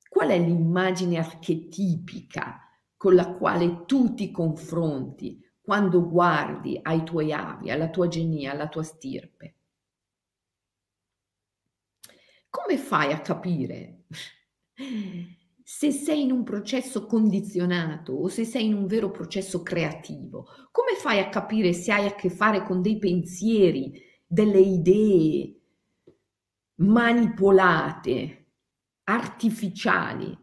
Qual 0.09 0.29
è 0.29 0.37
l'immagine 0.37 1.17
archetipica 1.17 2.59
con 2.95 3.15
la 3.15 3.33
quale 3.33 3.85
tu 3.85 4.13
ti 4.13 4.31
confronti 4.31 5.41
quando 5.61 6.07
guardi 6.07 6.79
ai 6.81 7.03
tuoi 7.03 7.31
avi, 7.31 7.71
alla 7.71 7.89
tua 7.89 8.07
genia, 8.07 8.51
alla 8.51 8.67
tua 8.67 8.83
stirpe? 8.83 9.55
Come 12.49 12.77
fai 12.77 13.13
a 13.13 13.21
capire 13.21 14.00
se 15.63 15.91
sei 15.91 16.23
in 16.23 16.31
un 16.31 16.43
processo 16.43 17.05
condizionato 17.05 18.13
o 18.13 18.27
se 18.27 18.43
sei 18.45 18.65
in 18.65 18.73
un 18.73 18.87
vero 18.87 19.11
processo 19.11 19.61
creativo, 19.61 20.47
come 20.71 20.95
fai 20.97 21.19
a 21.19 21.29
capire 21.29 21.73
se 21.73 21.91
hai 21.91 22.07
a 22.07 22.15
che 22.15 22.29
fare 22.29 22.63
con 22.63 22.81
dei 22.81 22.97
pensieri, 22.97 24.01
delle 24.25 24.59
idee 24.59 25.55
manipolate, 26.75 28.45
artificiali, 29.03 30.37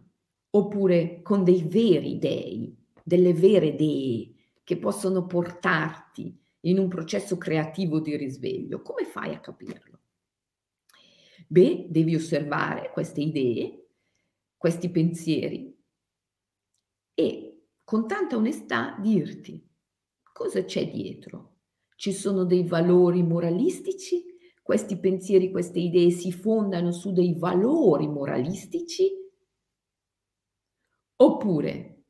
oppure 0.50 1.20
con 1.22 1.44
dei 1.44 1.62
veri 1.62 2.18
dei, 2.18 2.76
delle 3.02 3.34
vere 3.34 3.74
dee 3.74 4.34
che 4.64 4.78
possono 4.78 5.26
portarti 5.26 6.38
in 6.62 6.78
un 6.78 6.88
processo 6.88 7.36
creativo 7.36 8.00
di 8.00 8.16
risveglio? 8.16 8.82
Come 8.82 9.04
fai 9.04 9.34
a 9.34 9.40
capirlo? 9.40 9.98
Beh, 11.46 11.86
devi 11.88 12.14
osservare 12.14 12.90
queste 12.92 13.20
idee 13.20 13.87
questi 14.58 14.90
pensieri. 14.90 15.74
E 17.14 17.62
con 17.82 18.06
tanta 18.06 18.36
onestà 18.36 18.98
dirti 19.00 19.66
cosa 20.32 20.64
c'è 20.64 20.90
dietro. 20.90 21.56
Ci 21.96 22.12
sono 22.12 22.44
dei 22.44 22.64
valori 22.64 23.22
moralistici, 23.22 24.24
questi 24.62 24.98
pensieri, 24.98 25.50
queste 25.50 25.80
idee 25.80 26.10
si 26.10 26.30
fondano 26.30 26.92
su 26.92 27.12
dei 27.12 27.34
valori 27.36 28.06
moralistici? 28.06 29.10
Oppure 31.16 32.04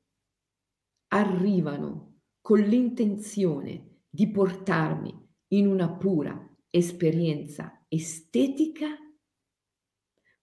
arrivano 1.08 2.22
con 2.40 2.58
l'intenzione 2.58 4.00
di 4.10 4.30
portarmi 4.30 5.26
in 5.48 5.66
una 5.66 5.90
pura 5.96 6.38
esperienza 6.68 7.84
estetica 7.88 8.88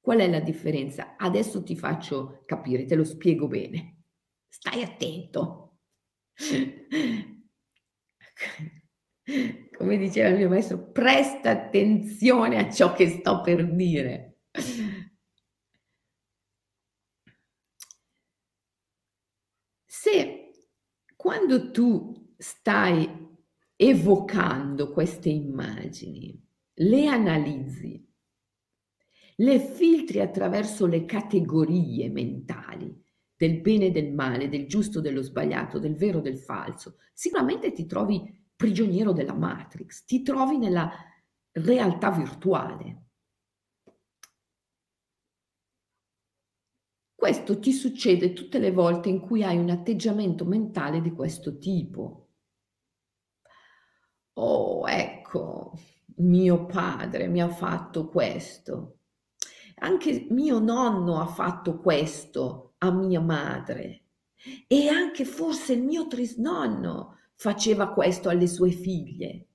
Qual 0.06 0.20
è 0.20 0.30
la 0.30 0.40
differenza? 0.40 1.16
Adesso 1.18 1.64
ti 1.64 1.76
faccio 1.76 2.44
capire, 2.46 2.86
te 2.86 2.94
lo 2.94 3.04
spiego 3.04 3.48
bene. 3.48 4.04
Stai 4.48 4.84
attento. 4.84 5.80
Come 9.76 9.98
diceva 9.98 10.28
il 10.30 10.36
mio 10.36 10.48
maestro, 10.48 10.92
presta 10.92 11.50
attenzione 11.50 12.60
a 12.60 12.72
ciò 12.72 12.94
che 12.94 13.10
sto 13.10 13.42
per 13.42 13.68
dire. 13.74 14.42
Se 19.88 20.52
quando 21.16 21.72
tu 21.72 22.32
stai 22.38 23.10
evocando 23.76 24.92
queste 24.92 25.30
immagini, 25.30 26.40
le 26.76 27.08
analizzi 27.08 28.05
le 29.36 29.60
filtri 29.60 30.22
attraverso 30.22 30.86
le 30.86 31.06
categorie 31.06 32.10
mentali 32.10 33.04
del 33.36 33.60
bene 33.60 33.88
e 33.88 33.92
del 33.92 34.14
male, 34.14 34.48
del 34.48 34.68
giusto 34.68 35.00
e 35.00 35.02
dello 35.02 35.22
sbagliato, 35.22 35.78
del 35.78 35.96
vero 35.96 36.20
e 36.20 36.22
del 36.22 36.38
falso, 36.38 36.98
sicuramente 37.14 37.74
ti 37.74 37.86
trovi 37.86 38.44
prigioniero 38.56 39.12
della 39.12 39.34
Matrix, 39.34 40.06
ti 40.06 40.22
trovi 40.22 40.58
nella 40.58 40.90
realtà 41.52 42.12
virtuale. 42.12 43.04
Questo 47.14 47.60
ti 47.60 47.74
succede 47.74 48.34
tutte 48.34 48.60
le 48.60 48.72
volte 48.72 49.10
in 49.10 49.20
cui 49.20 49.44
hai 49.44 49.58
un 49.58 49.70
atteggiamento 49.70 50.46
mentale 50.46 51.02
di 51.02 51.12
questo 51.12 51.58
tipo. 51.58 52.30
Oh, 54.38 54.88
ecco, 54.88 55.74
mio 56.18 56.66
padre 56.66 57.28
mi 57.28 57.42
ha 57.42 57.50
fatto 57.50 58.08
questo. 58.10 58.95
Anche 59.78 60.28
mio 60.30 60.60
nonno 60.60 61.20
ha 61.20 61.28
fatto 61.28 61.80
questo 61.80 62.76
a 62.80 62.92
mia 62.92 63.22
madre 63.22 64.04
e 64.68 64.88
anche 64.88 65.26
forse 65.26 65.74
il 65.74 65.84
mio 65.84 66.08
trisnonno 66.08 67.18
faceva 67.36 67.92
questo 67.92 68.30
alle 68.30 68.48
sue 68.48 68.72
figlie. 68.72 69.48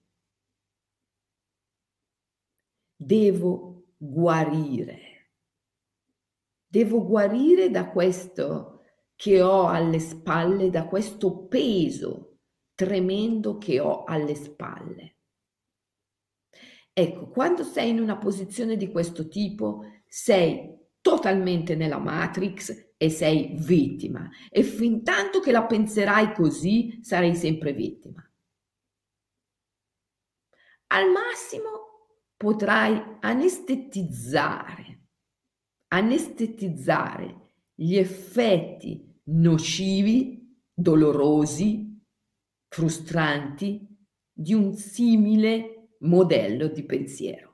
Devo 2.97 3.95
guarire. 3.97 5.29
Devo 6.67 7.05
guarire 7.05 7.71
da 7.71 7.91
questo 7.91 8.83
che 9.17 9.43
ho 9.43 9.67
alle 9.67 9.99
spalle, 9.99 10.71
da 10.71 10.87
questo 10.87 11.47
peso 11.47 12.39
tremendo 12.75 13.59
che 13.59 13.81
ho 13.81 14.05
alle 14.05 14.35
spalle. 14.35 15.17
Ecco, 16.93 17.29
quando 17.29 17.63
sei 17.63 17.91
in 17.91 18.01
una 18.01 18.17
posizione 18.17 18.77
di 18.77 18.91
questo 18.91 19.29
tipo, 19.29 19.85
sei 20.13 20.77
totalmente 21.01 21.77
nella 21.77 21.99
matrix 21.99 22.95
e 22.97 23.09
sei 23.11 23.55
vittima 23.57 24.29
e 24.51 24.65
fin 24.65 25.05
tanto 25.05 25.39
che 25.39 25.53
la 25.53 25.65
penserai 25.65 26.33
così 26.35 26.99
sarai 27.01 27.37
sempre 27.37 27.73
vittima. 27.73 28.29
Al 30.89 31.11
massimo 31.11 31.69
potrai 32.37 33.19
anestetizzare, 33.21 35.07
anestetizzare 35.89 37.53
gli 37.73 37.97
effetti 37.97 39.23
nocivi, 39.27 40.61
dolorosi, 40.75 42.03
frustranti 42.67 43.87
di 44.33 44.55
un 44.55 44.75
simile 44.75 45.95
modello 46.01 46.67
di 46.67 46.85
pensiero. 46.85 47.50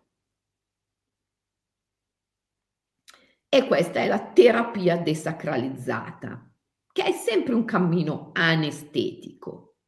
E 3.56 3.66
questa 3.66 4.00
è 4.00 4.06
la 4.06 4.20
terapia 4.20 4.98
desacralizzata, 4.98 6.54
che 6.92 7.04
è 7.04 7.12
sempre 7.12 7.54
un 7.54 7.64
cammino 7.64 8.28
anestetico. 8.34 9.78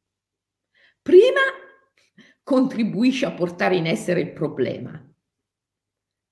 Prima 1.03 1.41
contribuisce 2.41 3.27
a 3.27 3.31
portare 3.31 3.75
in 3.75 3.85
essere 3.85 4.21
il 4.21 4.33
problema, 4.33 4.99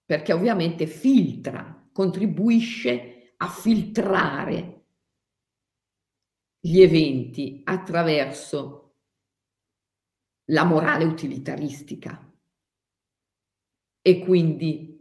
perché 0.03 0.33
ovviamente 0.33 0.87
filtra, 0.87 1.87
contribuisce 1.93 3.35
a 3.37 3.47
filtrare 3.47 4.85
gli 6.59 6.81
eventi 6.81 7.61
attraverso 7.65 8.95
la 10.45 10.63
morale 10.63 11.03
utilitaristica 11.03 12.33
e 14.01 14.19
quindi 14.25 14.96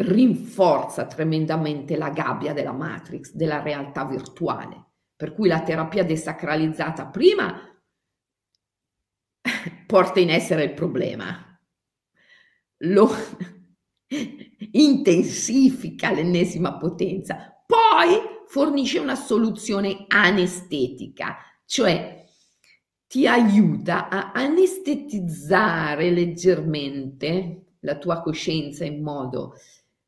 rinforza 0.00 1.06
tremendamente 1.06 1.96
la 1.96 2.10
gabbia 2.10 2.52
della 2.52 2.72
matrix, 2.72 3.32
della 3.32 3.62
realtà 3.62 4.04
virtuale. 4.04 4.86
Per 5.16 5.34
cui 5.34 5.48
la 5.48 5.62
terapia 5.62 6.04
desacralizzata 6.04 7.06
prima 7.06 7.70
porta 9.86 10.20
in 10.20 10.30
essere 10.30 10.64
il 10.64 10.72
problema, 10.72 11.58
lo 12.78 13.10
intensifica 14.72 16.12
l'ennesima 16.12 16.78
potenza, 16.78 17.62
poi 17.66 18.18
fornisce 18.46 18.98
una 18.98 19.14
soluzione 19.14 20.04
anestetica, 20.08 21.36
cioè 21.66 22.24
ti 23.06 23.26
aiuta 23.26 24.08
a 24.08 24.32
anestetizzare 24.32 26.10
leggermente 26.10 27.74
la 27.80 27.96
tua 27.96 28.20
coscienza 28.22 28.84
in 28.84 29.02
modo 29.02 29.54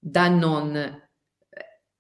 da 0.05 0.27
non 0.27 0.75
eh, 0.75 1.11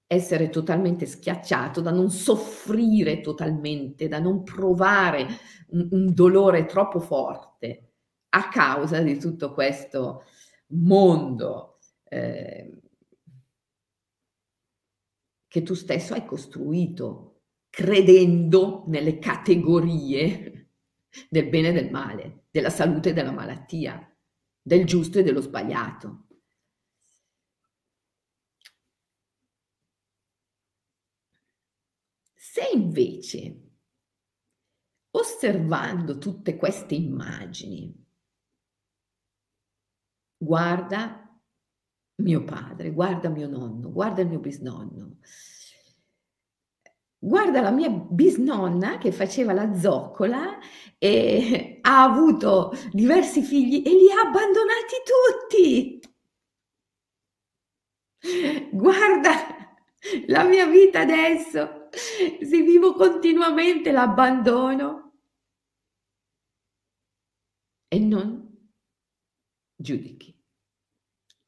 essere 0.08 0.50
totalmente 0.50 1.06
schiacciato, 1.06 1.80
da 1.80 1.92
non 1.92 2.10
soffrire 2.10 3.20
totalmente, 3.20 4.08
da 4.08 4.18
non 4.18 4.42
provare 4.42 5.26
un, 5.68 5.86
un 5.92 6.12
dolore 6.12 6.66
troppo 6.66 6.98
forte 6.98 7.92
a 8.30 8.48
causa 8.48 9.00
di 9.00 9.18
tutto 9.18 9.52
questo 9.52 10.24
mondo 10.68 11.78
eh, 12.04 12.80
che 15.46 15.62
tu 15.62 15.74
stesso 15.74 16.14
hai 16.14 16.24
costruito 16.24 17.42
credendo 17.68 18.84
nelle 18.88 19.18
categorie 19.18 20.70
del 21.28 21.48
bene 21.48 21.68
e 21.68 21.72
del 21.72 21.90
male, 21.90 22.46
della 22.50 22.70
salute 22.70 23.10
e 23.10 23.12
della 23.12 23.32
malattia, 23.32 24.12
del 24.60 24.84
giusto 24.86 25.18
e 25.18 25.22
dello 25.22 25.40
sbagliato. 25.40 26.21
Se 32.52 32.68
invece, 32.74 33.70
osservando 35.12 36.18
tutte 36.18 36.58
queste 36.58 36.94
immagini, 36.94 37.90
guarda 40.36 41.34
mio 42.16 42.44
padre, 42.44 42.90
guarda 42.90 43.30
mio 43.30 43.48
nonno, 43.48 43.90
guarda 43.90 44.20
il 44.20 44.28
mio 44.28 44.38
bisnonno, 44.38 45.16
guarda 47.18 47.62
la 47.62 47.70
mia 47.70 47.88
bisnonna 47.88 48.98
che 48.98 49.12
faceva 49.12 49.54
la 49.54 49.74
zoccola 49.74 50.58
e 50.98 51.78
ha 51.80 52.02
avuto 52.02 52.74
diversi 52.90 53.40
figli 53.40 53.82
e 53.82 53.94
li 53.94 54.10
ha 54.10 54.28
abbandonati 54.28 54.96
tutti. 55.48 56.00
Guarda 58.70 59.30
la 60.26 60.44
mia 60.44 60.66
vita 60.66 61.00
adesso 61.00 61.80
se 62.42 62.62
vivo 62.62 62.94
continuamente 62.94 63.92
l'abbandono 63.92 65.12
e 67.88 67.98
non 67.98 68.42
giudichi. 69.76 70.34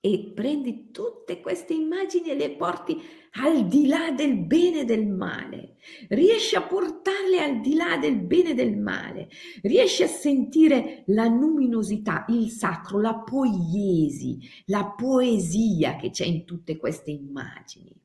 E 0.01 0.33
prendi 0.35 0.91
tutte 0.91 1.41
queste 1.41 1.73
immagini 1.73 2.29
e 2.29 2.35
le 2.35 2.51
porti 2.57 3.01
al 3.37 3.67
di 3.67 3.87
là 3.87 4.11
del 4.11 4.37
bene 4.37 4.81
e 4.81 4.85
del 4.85 5.07
male. 5.07 5.77
Riesci 6.09 6.57
a 6.57 6.63
portarle 6.63 7.41
al 7.41 7.61
di 7.63 7.75
là 7.75 7.97
del 7.97 8.21
bene 8.21 8.51
e 8.51 8.55
del 8.55 8.77
male. 8.77 9.31
Riesci 9.63 10.03
a 10.03 10.07
sentire 10.07 11.05
la 11.07 11.25
luminosità, 11.25 12.27
il 12.29 12.51
sacro, 12.51 13.01
la 13.01 13.15
poiesi, 13.15 14.39
la 14.67 14.93
poesia 14.95 15.97
che 15.97 16.11
c'è 16.11 16.27
in 16.27 16.45
tutte 16.45 16.77
queste 16.77 17.11
immagini. 17.11 18.04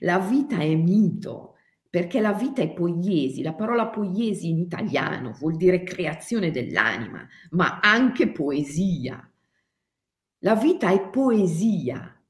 La 0.00 0.18
vita 0.18 0.58
è 0.58 0.74
mito, 0.74 1.54
perché 1.94 2.20
la 2.20 2.32
vita 2.32 2.60
è 2.60 2.72
poiesi. 2.72 3.40
La 3.42 3.54
parola 3.54 3.86
poiesi 3.86 4.48
in 4.48 4.58
italiano 4.58 5.30
vuol 5.38 5.56
dire 5.56 5.84
creazione 5.84 6.50
dell'anima, 6.50 7.24
ma 7.50 7.78
anche 7.80 8.32
poesia. 8.32 9.30
La 10.40 10.56
vita 10.56 10.90
è 10.90 11.08
poesia. 11.08 12.20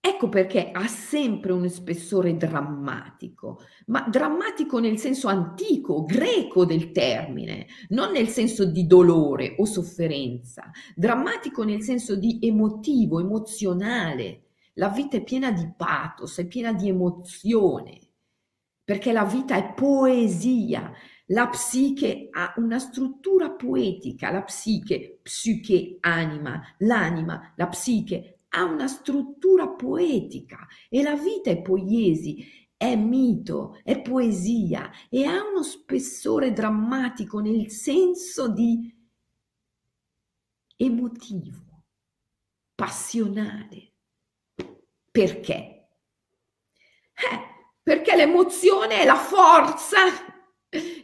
Ecco 0.00 0.30
perché 0.30 0.70
ha 0.70 0.86
sempre 0.86 1.52
un 1.52 1.68
spessore 1.68 2.38
drammatico, 2.38 3.60
ma 3.88 4.08
drammatico 4.08 4.78
nel 4.78 4.96
senso 4.96 5.28
antico, 5.28 6.04
greco 6.04 6.64
del 6.64 6.90
termine, 6.92 7.66
non 7.90 8.12
nel 8.12 8.28
senso 8.28 8.64
di 8.64 8.86
dolore 8.86 9.56
o 9.58 9.66
sofferenza, 9.66 10.70
drammatico 10.94 11.64
nel 11.64 11.82
senso 11.82 12.16
di 12.16 12.38
emotivo, 12.40 13.20
emozionale, 13.20 14.47
la 14.78 14.88
vita 14.88 15.16
è 15.16 15.22
piena 15.22 15.50
di 15.50 15.70
pathos, 15.76 16.38
è 16.38 16.46
piena 16.46 16.72
di 16.72 16.88
emozione, 16.88 17.98
perché 18.82 19.12
la 19.12 19.24
vita 19.24 19.56
è 19.56 19.74
poesia. 19.74 20.92
La 21.30 21.48
psiche 21.48 22.28
ha 22.30 22.54
una 22.56 22.78
struttura 22.78 23.50
poetica, 23.50 24.30
la 24.30 24.42
psiche, 24.42 25.18
psiche, 25.20 25.98
anima, 26.00 26.62
l'anima, 26.78 27.52
la 27.56 27.66
psiche 27.66 28.38
ha 28.50 28.64
una 28.64 28.86
struttura 28.86 29.68
poetica 29.68 30.66
e 30.88 31.02
la 31.02 31.16
vita 31.16 31.50
è 31.50 31.60
poiesi, 31.60 32.46
è 32.76 32.96
mito, 32.96 33.78
è 33.82 34.00
poesia 34.00 34.90
e 35.10 35.24
ha 35.24 35.46
uno 35.46 35.62
spessore 35.62 36.52
drammatico 36.52 37.40
nel 37.40 37.70
senso 37.70 38.48
di 38.48 38.90
emotivo, 40.76 41.82
passionale. 42.74 43.87
Perché? 45.18 45.88
Eh, 47.12 47.38
perché 47.82 48.14
l'emozione 48.14 49.00
è 49.00 49.04
la 49.04 49.16
forza 49.16 49.96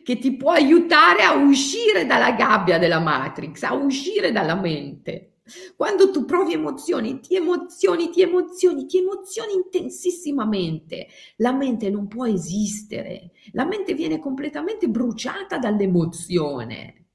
che 0.05 0.19
ti 0.19 0.37
può 0.37 0.53
aiutare 0.53 1.25
a 1.25 1.33
uscire 1.35 2.07
dalla 2.07 2.31
gabbia 2.31 2.79
della 2.79 3.01
Matrix, 3.01 3.65
a 3.65 3.75
uscire 3.75 4.31
dalla 4.31 4.55
mente. 4.55 5.39
Quando 5.75 6.13
tu 6.13 6.25
provi 6.27 6.53
emozioni, 6.53 7.19
ti 7.19 7.35
emozioni, 7.35 8.09
ti 8.11 8.23
emozioni, 8.23 8.87
ti 8.87 8.99
emozioni 8.99 9.55
intensissimamente, 9.55 11.09
la 11.39 11.53
mente 11.53 11.91
non 11.91 12.07
può 12.07 12.25
esistere, 12.25 13.33
la 13.51 13.65
mente 13.65 13.95
viene 13.95 14.21
completamente 14.21 14.89
bruciata 14.89 15.59
dall'emozione. 15.59 17.07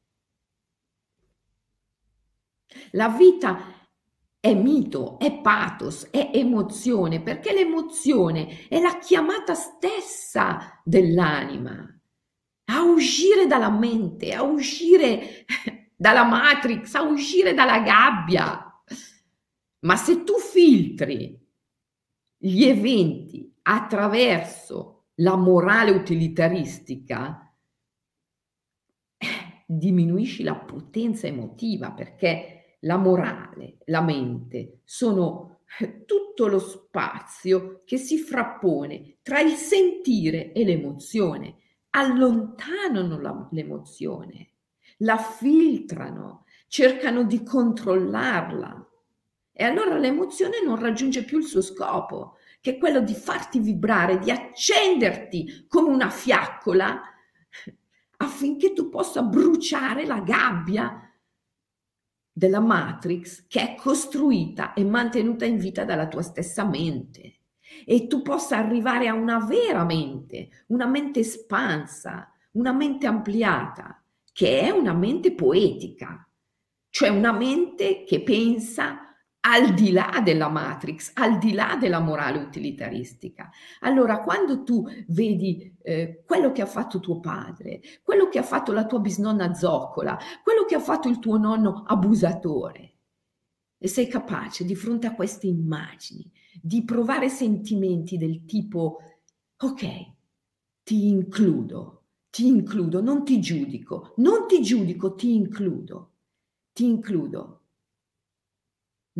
La 2.91 3.07
vita 3.07 3.78
è 4.41 4.53
mito, 4.53 5.19
è 5.19 5.41
pathos, 5.41 6.09
è 6.11 6.31
emozione, 6.33 7.21
perché 7.21 7.53
l'emozione 7.53 8.67
è 8.69 8.79
la 8.79 8.97
chiamata 8.97 9.53
stessa 9.53 10.81
dell'anima 10.83 11.93
a 12.71 12.83
uscire 12.83 13.47
dalla 13.47 13.69
mente, 13.69 14.33
a 14.33 14.43
uscire 14.43 15.45
dalla 15.95 16.23
matrix, 16.23 16.93
a 16.93 17.01
uscire 17.01 17.53
dalla 17.53 17.79
gabbia. 17.79 18.63
Ma 19.81 19.95
se 19.95 20.23
tu 20.23 20.37
filtri 20.37 21.37
gli 22.37 22.63
eventi 22.63 23.53
attraverso 23.63 25.07
la 25.15 25.35
morale 25.35 25.91
utilitaristica, 25.91 27.43
diminuisci 29.65 30.43
la 30.43 30.55
potenza 30.55 31.27
emotiva 31.27 31.91
perché 31.91 32.58
la 32.81 32.97
morale, 32.97 33.77
la 33.85 34.01
mente 34.01 34.81
sono 34.83 35.61
tutto 36.05 36.47
lo 36.47 36.59
spazio 36.59 37.81
che 37.85 37.97
si 37.97 38.17
frappone 38.17 39.17
tra 39.21 39.39
il 39.39 39.53
sentire 39.53 40.51
e 40.51 40.63
l'emozione, 40.63 41.55
allontanano 41.91 43.19
la, 43.19 43.47
l'emozione, 43.51 44.51
la 44.97 45.17
filtrano, 45.17 46.45
cercano 46.67 47.23
di 47.23 47.43
controllarla. 47.43 48.87
E 49.51 49.63
allora 49.63 49.97
l'emozione 49.97 50.63
non 50.63 50.79
raggiunge 50.79 51.23
più 51.23 51.39
il 51.39 51.45
suo 51.45 51.61
scopo, 51.61 52.37
che 52.61 52.71
è 52.71 52.77
quello 52.77 53.01
di 53.01 53.13
farti 53.13 53.59
vibrare, 53.59 54.19
di 54.19 54.31
accenderti 54.31 55.65
come 55.67 55.89
una 55.89 56.09
fiaccola 56.09 57.01
affinché 58.17 58.73
tu 58.73 58.89
possa 58.89 59.21
bruciare 59.21 60.05
la 60.05 60.21
gabbia 60.21 61.08
della 62.39 62.61
Matrix 62.61 63.45
che 63.49 63.59
è 63.59 63.75
costruita 63.75 64.71
e 64.71 64.85
mantenuta 64.85 65.43
in 65.43 65.57
vita 65.57 65.83
dalla 65.83 66.07
tua 66.07 66.21
stessa 66.21 66.63
mente. 66.63 67.39
E 67.85 68.07
tu 68.07 68.21
possa 68.21 68.55
arrivare 68.55 69.09
a 69.09 69.13
una 69.13 69.45
vera 69.45 69.83
mente, 69.83 70.63
una 70.67 70.87
mente 70.87 71.19
espansa, 71.19 72.31
una 72.51 72.71
mente 72.71 73.07
ampliata, 73.07 74.01
che 74.31 74.61
è 74.61 74.69
una 74.69 74.93
mente 74.93 75.33
poetica, 75.33 76.25
cioè 76.89 77.09
una 77.09 77.33
mente 77.33 78.05
che 78.05 78.21
pensa 78.21 79.08
al 79.41 79.73
di 79.73 79.91
là 79.91 80.21
della 80.23 80.49
matrix, 80.49 81.11
al 81.15 81.37
di 81.37 81.53
là 81.53 81.77
della 81.79 81.99
morale 81.99 82.39
utilitaristica. 82.39 83.49
Allora, 83.81 84.19
quando 84.19 84.63
tu 84.63 84.85
vedi 85.07 85.75
eh, 85.81 86.23
quello 86.25 86.51
che 86.51 86.61
ha 86.61 86.65
fatto 86.65 86.99
tuo 86.99 87.19
padre, 87.19 87.81
quello 88.03 88.27
che 88.27 88.39
ha 88.39 88.43
fatto 88.43 88.71
la 88.73 88.85
tua 88.85 88.99
bisnonna 88.99 89.53
zoccola, 89.53 90.17
quello 90.43 90.65
che 90.65 90.75
ha 90.75 90.79
fatto 90.79 91.07
il 91.07 91.19
tuo 91.19 91.37
nonno 91.37 91.83
abusatore, 91.87 92.95
e 93.81 93.87
sei 93.87 94.07
capace 94.07 94.65
di 94.65 94.75
fronte 94.75 95.07
a 95.07 95.15
queste 95.15 95.47
immagini 95.47 96.29
di 96.61 96.83
provare 96.83 97.29
sentimenti 97.29 98.17
del 98.17 98.43
tipo, 98.43 98.97
ok, 99.57 100.13
ti 100.83 101.07
includo, 101.07 102.03
ti 102.29 102.45
includo, 102.47 103.01
non 103.01 103.23
ti 103.23 103.39
giudico, 103.39 104.13
non 104.17 104.47
ti 104.47 104.61
giudico, 104.61 105.15
ti 105.15 105.33
includo, 105.33 106.15
ti 106.73 106.83
includo 106.83 107.58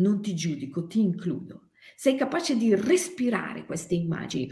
non 0.00 0.20
ti 0.20 0.34
giudico, 0.34 0.86
ti 0.86 1.00
includo. 1.00 1.68
Sei 1.96 2.16
capace 2.16 2.56
di 2.56 2.74
respirare 2.74 3.64
queste 3.64 3.94
immagini 3.94 4.48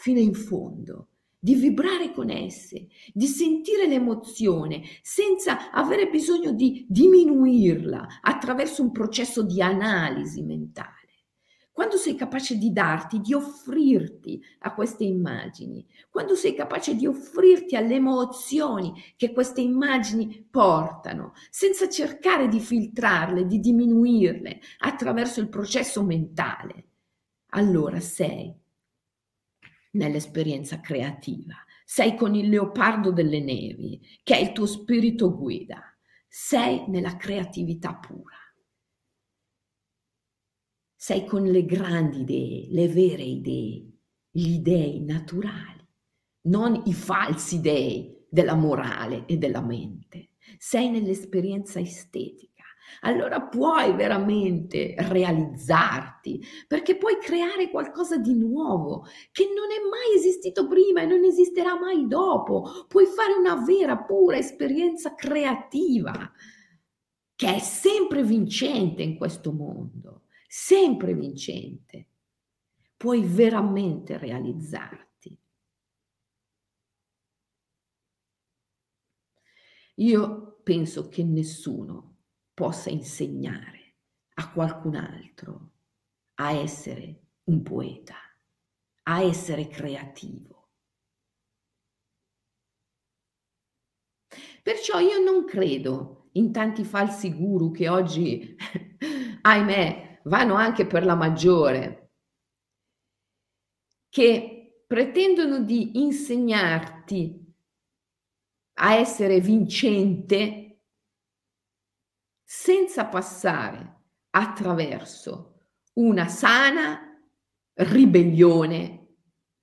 fino 0.00 0.18
in 0.18 0.34
fondo, 0.34 1.08
di 1.38 1.54
vibrare 1.54 2.12
con 2.12 2.30
esse, 2.30 2.88
di 3.12 3.26
sentire 3.26 3.86
l'emozione 3.86 4.82
senza 5.02 5.70
avere 5.70 6.08
bisogno 6.08 6.52
di 6.52 6.86
diminuirla 6.88 8.20
attraverso 8.20 8.82
un 8.82 8.90
processo 8.90 9.44
di 9.44 9.62
analisi 9.62 10.42
mentale. 10.42 10.97
Quando 11.78 11.96
sei 11.96 12.16
capace 12.16 12.58
di 12.58 12.72
darti, 12.72 13.20
di 13.20 13.34
offrirti 13.34 14.44
a 14.62 14.74
queste 14.74 15.04
immagini, 15.04 15.86
quando 16.10 16.34
sei 16.34 16.52
capace 16.52 16.96
di 16.96 17.06
offrirti 17.06 17.76
alle 17.76 17.94
emozioni 17.94 19.00
che 19.14 19.32
queste 19.32 19.60
immagini 19.60 20.44
portano, 20.50 21.34
senza 21.50 21.88
cercare 21.88 22.48
di 22.48 22.58
filtrarle, 22.58 23.46
di 23.46 23.60
diminuirle 23.60 24.58
attraverso 24.78 25.40
il 25.40 25.48
processo 25.48 26.02
mentale, 26.02 26.86
allora 27.50 28.00
sei 28.00 28.52
nell'esperienza 29.92 30.80
creativa, 30.80 31.54
sei 31.84 32.16
con 32.16 32.34
il 32.34 32.48
leopardo 32.48 33.12
delle 33.12 33.38
nevi, 33.38 34.00
che 34.24 34.34
è 34.34 34.40
il 34.40 34.50
tuo 34.50 34.66
spirito 34.66 35.32
guida, 35.32 35.80
sei 36.26 36.88
nella 36.88 37.16
creatività 37.16 37.94
pura 37.94 38.47
sei 41.00 41.24
con 41.24 41.44
le 41.44 41.64
grandi 41.64 42.22
idee, 42.22 42.66
le 42.70 42.88
vere 42.88 43.22
idee, 43.22 43.88
gli 44.32 44.58
dei 44.58 45.00
naturali, 45.04 45.86
non 46.48 46.82
i 46.86 46.92
falsi 46.92 47.60
dei 47.60 48.26
della 48.28 48.56
morale 48.56 49.24
e 49.26 49.36
della 49.36 49.62
mente. 49.62 50.30
Sei 50.58 50.90
nell'esperienza 50.90 51.78
estetica. 51.78 52.64
Allora 53.02 53.42
puoi 53.42 53.94
veramente 53.94 54.96
realizzarti, 54.98 56.42
perché 56.66 56.96
puoi 56.96 57.18
creare 57.20 57.70
qualcosa 57.70 58.16
di 58.16 58.34
nuovo 58.34 59.06
che 59.30 59.44
non 59.44 59.70
è 59.70 59.78
mai 59.88 60.16
esistito 60.16 60.66
prima 60.66 61.02
e 61.02 61.06
non 61.06 61.22
esisterà 61.22 61.78
mai 61.78 62.08
dopo. 62.08 62.86
Puoi 62.88 63.06
fare 63.06 63.34
una 63.34 63.62
vera, 63.64 63.98
pura 63.98 64.36
esperienza 64.36 65.14
creativa 65.14 66.28
che 67.36 67.54
è 67.54 67.60
sempre 67.60 68.24
vincente 68.24 69.02
in 69.02 69.16
questo 69.16 69.52
mondo 69.52 70.22
sempre 70.48 71.14
vincente, 71.14 72.08
puoi 72.96 73.22
veramente 73.22 74.16
realizzarti. 74.16 75.38
Io 79.96 80.60
penso 80.62 81.08
che 81.08 81.22
nessuno 81.22 82.16
possa 82.54 82.88
insegnare 82.88 83.96
a 84.34 84.50
qualcun 84.52 84.94
altro 84.96 85.72
a 86.34 86.52
essere 86.52 87.26
un 87.44 87.62
poeta, 87.62 88.16
a 89.02 89.22
essere 89.22 89.68
creativo. 89.68 90.70
Perciò 94.62 94.98
io 94.98 95.20
non 95.20 95.44
credo 95.44 96.28
in 96.32 96.52
tanti 96.52 96.84
falsi 96.84 97.34
guru 97.34 97.70
che 97.70 97.88
oggi, 97.88 98.56
ahimè, 99.42 100.07
vanno 100.28 100.54
anche 100.54 100.86
per 100.86 101.04
la 101.04 101.14
maggiore, 101.14 102.12
che 104.08 104.82
pretendono 104.86 105.60
di 105.60 106.02
insegnarti 106.02 107.46
a 108.80 108.94
essere 108.94 109.40
vincente 109.40 110.82
senza 112.44 113.06
passare 113.06 113.96
attraverso 114.30 115.70
una 115.94 116.28
sana 116.28 117.00
ribellione 117.74 119.08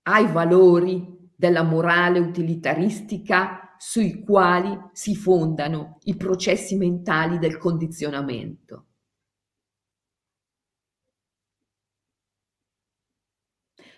ai 0.04 0.28
valori 0.28 1.32
della 1.36 1.64
morale 1.64 2.20
utilitaristica 2.20 3.76
sui 3.78 4.24
quali 4.24 4.78
si 4.94 5.16
fondano 5.16 5.98
i 6.04 6.16
processi 6.16 6.76
mentali 6.78 7.40
del 7.40 7.58
condizionamento. 7.58 8.85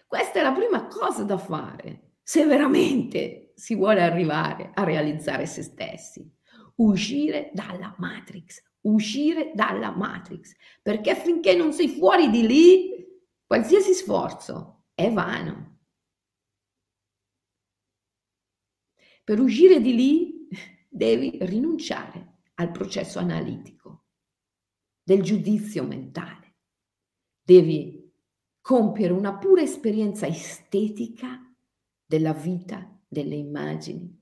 Questa 0.08 0.40
è 0.40 0.42
la 0.42 0.54
prima 0.54 0.88
cosa 0.88 1.24
da 1.24 1.38
fare 1.38 2.14
se 2.24 2.46
veramente 2.46 3.52
si 3.56 3.76
vuole 3.76 4.02
arrivare 4.02 4.72
a 4.74 4.86
realizzare 4.86 5.46
se 5.46 5.62
stessi. 5.64 6.34
Uscire 6.76 7.52
dalla 7.54 7.94
matrix, 7.98 8.64
uscire 8.82 9.52
dalla 9.54 9.92
matrix, 9.92 10.56
perché 10.82 11.14
finché 11.16 11.56
non 11.56 11.74
sei 11.74 11.90
fuori 11.90 12.30
di 12.30 12.48
lì, 12.48 13.06
qualsiasi 13.46 13.94
sforzo 13.94 14.86
è 14.94 15.12
vano. 15.12 15.80
Per 19.24 19.40
uscire 19.42 19.82
di 19.82 19.94
lì 19.94 20.48
devi 20.88 21.38
rinunciare 21.42 22.44
al 22.56 22.72
processo 22.72 23.20
analitico, 23.20 24.06
del 25.04 25.22
giudizio 25.22 25.84
mentale. 25.84 26.56
Devi 27.42 27.97
compiere 28.68 29.14
una 29.14 29.38
pura 29.38 29.62
esperienza 29.62 30.28
estetica 30.28 31.42
della 32.06 32.34
vita, 32.34 33.00
delle 33.08 33.36
immagini. 33.36 34.22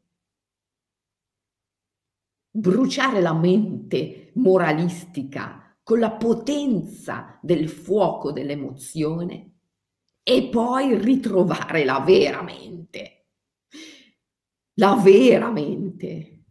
Bruciare 2.51 3.21
la 3.21 3.33
mente 3.33 4.29
moralistica 4.35 5.75
con 5.81 5.97
la 5.97 6.11
potenza 6.11 7.39
del 7.41 7.67
fuoco 7.67 8.31
dell'emozione 8.31 9.55
e 10.21 10.47
poi 10.49 10.95
ritrovare 10.95 11.83
la 11.83 12.01
vera 12.01 12.43
mente. 12.43 13.29
La 14.75 14.93
vera 14.93 15.49
mente, 15.49 16.43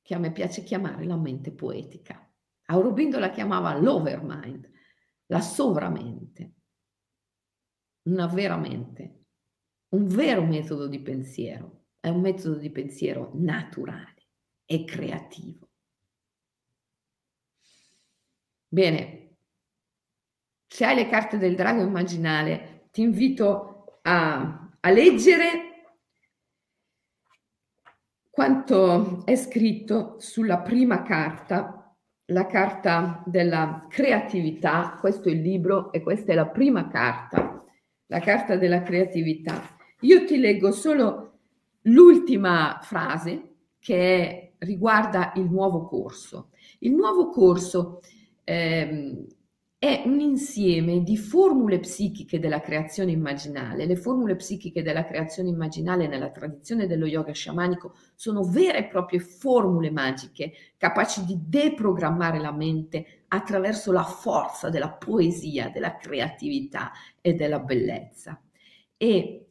che 0.00 0.14
a 0.14 0.18
me 0.18 0.32
piace 0.32 0.62
chiamare 0.62 1.04
la 1.04 1.16
mente 1.16 1.52
poetica. 1.52 2.26
Aurobindo 2.68 3.18
la 3.18 3.28
chiamava 3.28 3.78
l'overmind, 3.78 4.72
la 5.26 5.40
sovramente, 5.40 6.54
una 8.02 8.26
vera 8.26 8.56
mente, 8.56 9.24
un 9.90 10.06
vero 10.06 10.44
metodo 10.44 10.86
di 10.86 11.00
pensiero, 11.00 11.84
è 12.00 12.08
un 12.08 12.20
metodo 12.20 12.56
di 12.56 12.70
pensiero 12.70 13.30
naturale 13.34 14.28
e 14.64 14.84
creativo. 14.84 15.68
Bene, 18.68 19.38
se 20.66 20.84
hai 20.84 20.94
le 20.94 21.08
carte 21.08 21.38
del 21.38 21.54
drago 21.54 21.82
immaginale, 21.82 22.88
ti 22.90 23.02
invito 23.02 24.00
a, 24.02 24.70
a 24.80 24.90
leggere 24.90 25.66
quanto 28.30 29.24
è 29.24 29.34
scritto 29.34 30.20
sulla 30.20 30.60
prima 30.60 31.02
carta, 31.02 31.85
la 32.26 32.46
carta 32.46 33.22
della 33.26 33.86
creatività. 33.88 34.96
Questo 35.00 35.28
è 35.28 35.32
il 35.32 35.40
libro 35.40 35.92
e 35.92 36.02
questa 36.02 36.32
è 36.32 36.34
la 36.34 36.46
prima 36.46 36.88
carta, 36.88 37.64
la 38.06 38.20
carta 38.20 38.56
della 38.56 38.82
creatività. 38.82 39.76
Io 40.00 40.24
ti 40.24 40.38
leggo 40.38 40.72
solo 40.72 41.38
l'ultima 41.82 42.80
frase 42.82 43.54
che 43.78 44.54
riguarda 44.58 45.32
il 45.36 45.44
nuovo 45.44 45.86
corso. 45.86 46.50
Il 46.80 46.94
nuovo 46.94 47.30
corso 47.30 48.00
ehm, 48.44 49.26
è 49.78 50.02
un 50.06 50.20
insieme 50.20 51.02
di 51.02 51.18
formule 51.18 51.80
psichiche 51.80 52.38
della 52.38 52.60
creazione 52.60 53.10
immaginale. 53.12 53.84
Le 53.84 53.96
formule 53.96 54.34
psichiche 54.34 54.82
della 54.82 55.04
creazione 55.04 55.50
immaginale 55.50 56.06
nella 56.06 56.30
tradizione 56.30 56.86
dello 56.86 57.04
yoga 57.04 57.32
sciamanico 57.32 57.94
sono 58.14 58.42
vere 58.42 58.78
e 58.78 58.88
proprie 58.88 59.20
formule 59.20 59.90
magiche 59.90 60.52
capaci 60.78 61.26
di 61.26 61.38
deprogrammare 61.46 62.40
la 62.40 62.52
mente 62.52 63.24
attraverso 63.28 63.92
la 63.92 64.04
forza 64.04 64.70
della 64.70 64.90
poesia, 64.90 65.68
della 65.68 65.96
creatività 65.96 66.92
e 67.20 67.34
della 67.34 67.58
bellezza. 67.58 68.40
E 68.96 69.46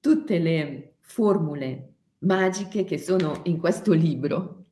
tutte 0.00 0.38
le 0.38 0.96
formule 1.00 1.92
magiche 2.18 2.84
che 2.84 2.98
sono 2.98 3.40
in 3.44 3.58
questo 3.58 3.92
libro 3.94 4.64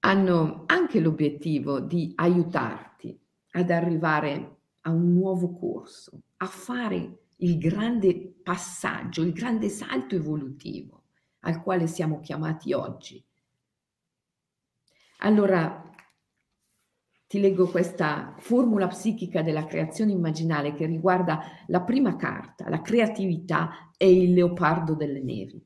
hanno 0.00 0.64
anche 0.66 1.00
l'obiettivo 1.00 1.80
di 1.80 2.12
aiutarti 2.14 3.18
ad 3.52 3.70
arrivare 3.70 4.58
a 4.82 4.90
un 4.90 5.12
nuovo 5.12 5.52
corso, 5.52 6.22
a 6.38 6.46
fare 6.46 7.24
il 7.36 7.58
grande 7.58 8.34
passaggio, 8.42 9.22
il 9.22 9.32
grande 9.32 9.68
salto 9.68 10.14
evolutivo 10.14 11.04
al 11.40 11.62
quale 11.62 11.86
siamo 11.86 12.20
chiamati 12.20 12.72
oggi. 12.72 13.22
Allora, 15.18 15.84
ti 17.26 17.40
leggo 17.40 17.68
questa 17.68 18.34
formula 18.38 18.88
psichica 18.88 19.42
della 19.42 19.66
creazione 19.66 20.12
immaginale 20.12 20.74
che 20.74 20.86
riguarda 20.86 21.40
la 21.68 21.82
prima 21.82 22.16
carta, 22.16 22.68
la 22.68 22.80
creatività 22.80 23.90
e 23.96 24.10
il 24.10 24.32
leopardo 24.32 24.94
delle 24.94 25.22
nevi 25.22 25.62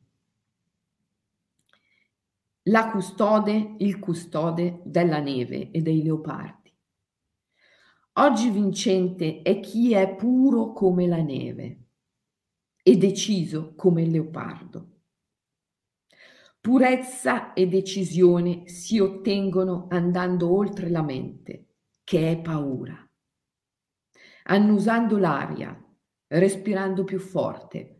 la 2.68 2.90
custode, 2.90 3.74
il 3.78 3.98
custode 3.98 4.80
della 4.84 5.20
neve 5.20 5.70
e 5.70 5.82
dei 5.82 6.02
leopardi. 6.02 6.72
Oggi 8.14 8.48
vincente 8.48 9.42
è 9.42 9.60
chi 9.60 9.92
è 9.92 10.14
puro 10.14 10.72
come 10.72 11.06
la 11.06 11.20
neve 11.20 11.80
e 12.82 12.96
deciso 12.96 13.74
come 13.74 14.02
il 14.02 14.10
leopardo. 14.10 14.92
Purezza 16.60 17.52
e 17.52 17.66
decisione 17.66 18.66
si 18.68 18.98
ottengono 18.98 19.86
andando 19.90 20.50
oltre 20.50 20.88
la 20.88 21.02
mente, 21.02 21.66
che 22.02 22.30
è 22.30 22.40
paura, 22.40 22.96
annusando 24.44 25.18
l'aria, 25.18 25.78
respirando 26.28 27.04
più 27.04 27.18
forte, 27.18 27.93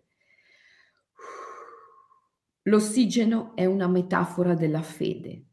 L'ossigeno 2.67 3.55
è 3.55 3.67
una 3.67 3.89
metafora 3.89 4.55
della 4.55 4.81
fede. 4.81 5.49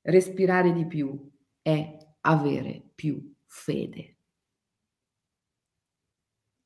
Respirare 0.00 0.72
di 0.72 0.86
più 0.86 1.30
è 1.60 1.98
avere 2.22 2.92
più 2.94 3.34
fede. 3.44 4.16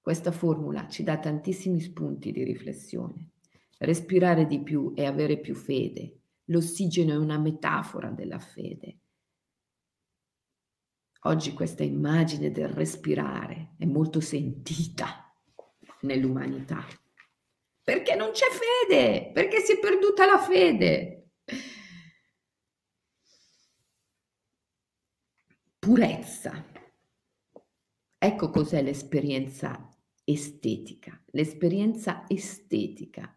Questa 0.00 0.30
formula 0.30 0.86
ci 0.86 1.02
dà 1.02 1.18
tantissimi 1.18 1.80
spunti 1.80 2.30
di 2.30 2.44
riflessione. 2.44 3.32
Respirare 3.78 4.46
di 4.46 4.62
più 4.62 4.94
è 4.94 5.04
avere 5.04 5.40
più 5.40 5.56
fede. 5.56 6.20
L'ossigeno 6.44 7.12
è 7.12 7.16
una 7.16 7.38
metafora 7.38 8.10
della 8.10 8.38
fede. 8.38 9.00
Oggi 11.22 11.52
questa 11.52 11.82
immagine 11.82 12.52
del 12.52 12.68
respirare 12.68 13.74
è 13.76 13.86
molto 13.86 14.20
sentita 14.20 15.34
nell'umanità. 16.02 16.86
Perché 17.90 18.14
non 18.14 18.30
c'è 18.30 18.46
fede, 18.46 19.32
perché 19.32 19.58
si 19.58 19.72
è 19.72 19.78
perduta 19.80 20.24
la 20.24 20.38
fede. 20.38 21.30
Purezza. 25.76 26.64
Ecco 28.16 28.50
cos'è 28.50 28.80
l'esperienza 28.80 29.92
estetica. 30.22 31.20
L'esperienza 31.32 32.26
estetica 32.28 33.36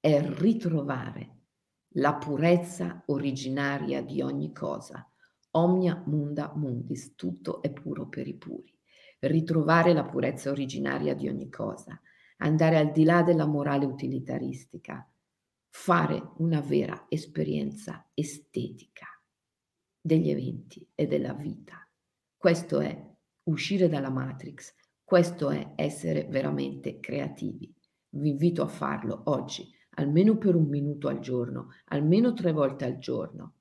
è 0.00 0.18
ritrovare 0.38 1.40
la 1.96 2.14
purezza 2.14 3.02
originaria 3.08 4.00
di 4.00 4.22
ogni 4.22 4.50
cosa. 4.54 5.06
Omnia 5.50 6.02
munda 6.06 6.54
mundis, 6.56 7.14
tutto 7.16 7.60
è 7.60 7.70
puro 7.70 8.08
per 8.08 8.26
i 8.28 8.34
puri. 8.34 8.74
Ritrovare 9.18 9.92
la 9.92 10.06
purezza 10.06 10.50
originaria 10.50 11.14
di 11.14 11.28
ogni 11.28 11.50
cosa 11.50 12.00
andare 12.38 12.78
al 12.78 12.90
di 12.90 13.04
là 13.04 13.22
della 13.22 13.46
morale 13.46 13.84
utilitaristica, 13.84 15.08
fare 15.68 16.32
una 16.38 16.60
vera 16.60 17.06
esperienza 17.08 18.08
estetica 18.14 19.06
degli 20.00 20.30
eventi 20.30 20.86
e 20.94 21.06
della 21.06 21.32
vita. 21.32 21.88
Questo 22.36 22.80
è 22.80 23.12
uscire 23.44 23.88
dalla 23.88 24.10
matrix, 24.10 24.74
questo 25.02 25.50
è 25.50 25.72
essere 25.76 26.26
veramente 26.26 27.00
creativi. 27.00 27.72
Vi 28.10 28.30
invito 28.30 28.62
a 28.62 28.68
farlo 28.68 29.22
oggi, 29.26 29.68
almeno 29.96 30.36
per 30.36 30.54
un 30.54 30.68
minuto 30.68 31.08
al 31.08 31.20
giorno, 31.20 31.68
almeno 31.86 32.32
tre 32.32 32.52
volte 32.52 32.84
al 32.84 32.98
giorno. 32.98 33.54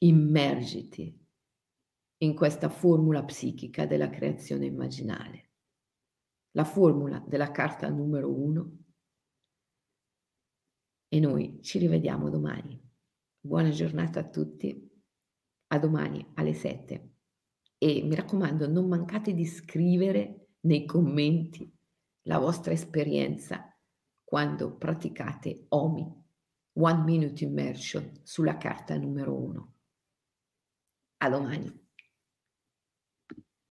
Immergiti 0.00 1.18
in 2.18 2.34
questa 2.34 2.68
formula 2.68 3.24
psichica 3.24 3.86
della 3.86 4.10
creazione 4.10 4.66
immaginale 4.66 5.45
la 6.56 6.64
formula 6.64 7.22
della 7.26 7.50
carta 7.50 7.88
numero 7.90 8.34
uno 8.34 8.78
e 11.08 11.20
noi 11.20 11.60
ci 11.62 11.78
rivediamo 11.78 12.30
domani. 12.30 12.82
Buona 13.38 13.68
giornata 13.68 14.20
a 14.20 14.28
tutti, 14.28 14.90
a 15.68 15.78
domani 15.78 16.32
alle 16.34 16.54
7 16.54 17.10
e 17.76 18.02
mi 18.02 18.14
raccomando 18.14 18.66
non 18.68 18.88
mancate 18.88 19.34
di 19.34 19.44
scrivere 19.44 20.48
nei 20.60 20.86
commenti 20.86 21.70
la 22.22 22.38
vostra 22.38 22.72
esperienza 22.72 23.70
quando 24.24 24.76
praticate 24.76 25.66
OMI, 25.68 26.24
One 26.78 27.02
Minute 27.04 27.44
Immersion, 27.44 28.20
sulla 28.22 28.56
carta 28.56 28.96
numero 28.96 29.34
uno. 29.34 29.74
A 31.18 31.28
domani. 31.28 31.85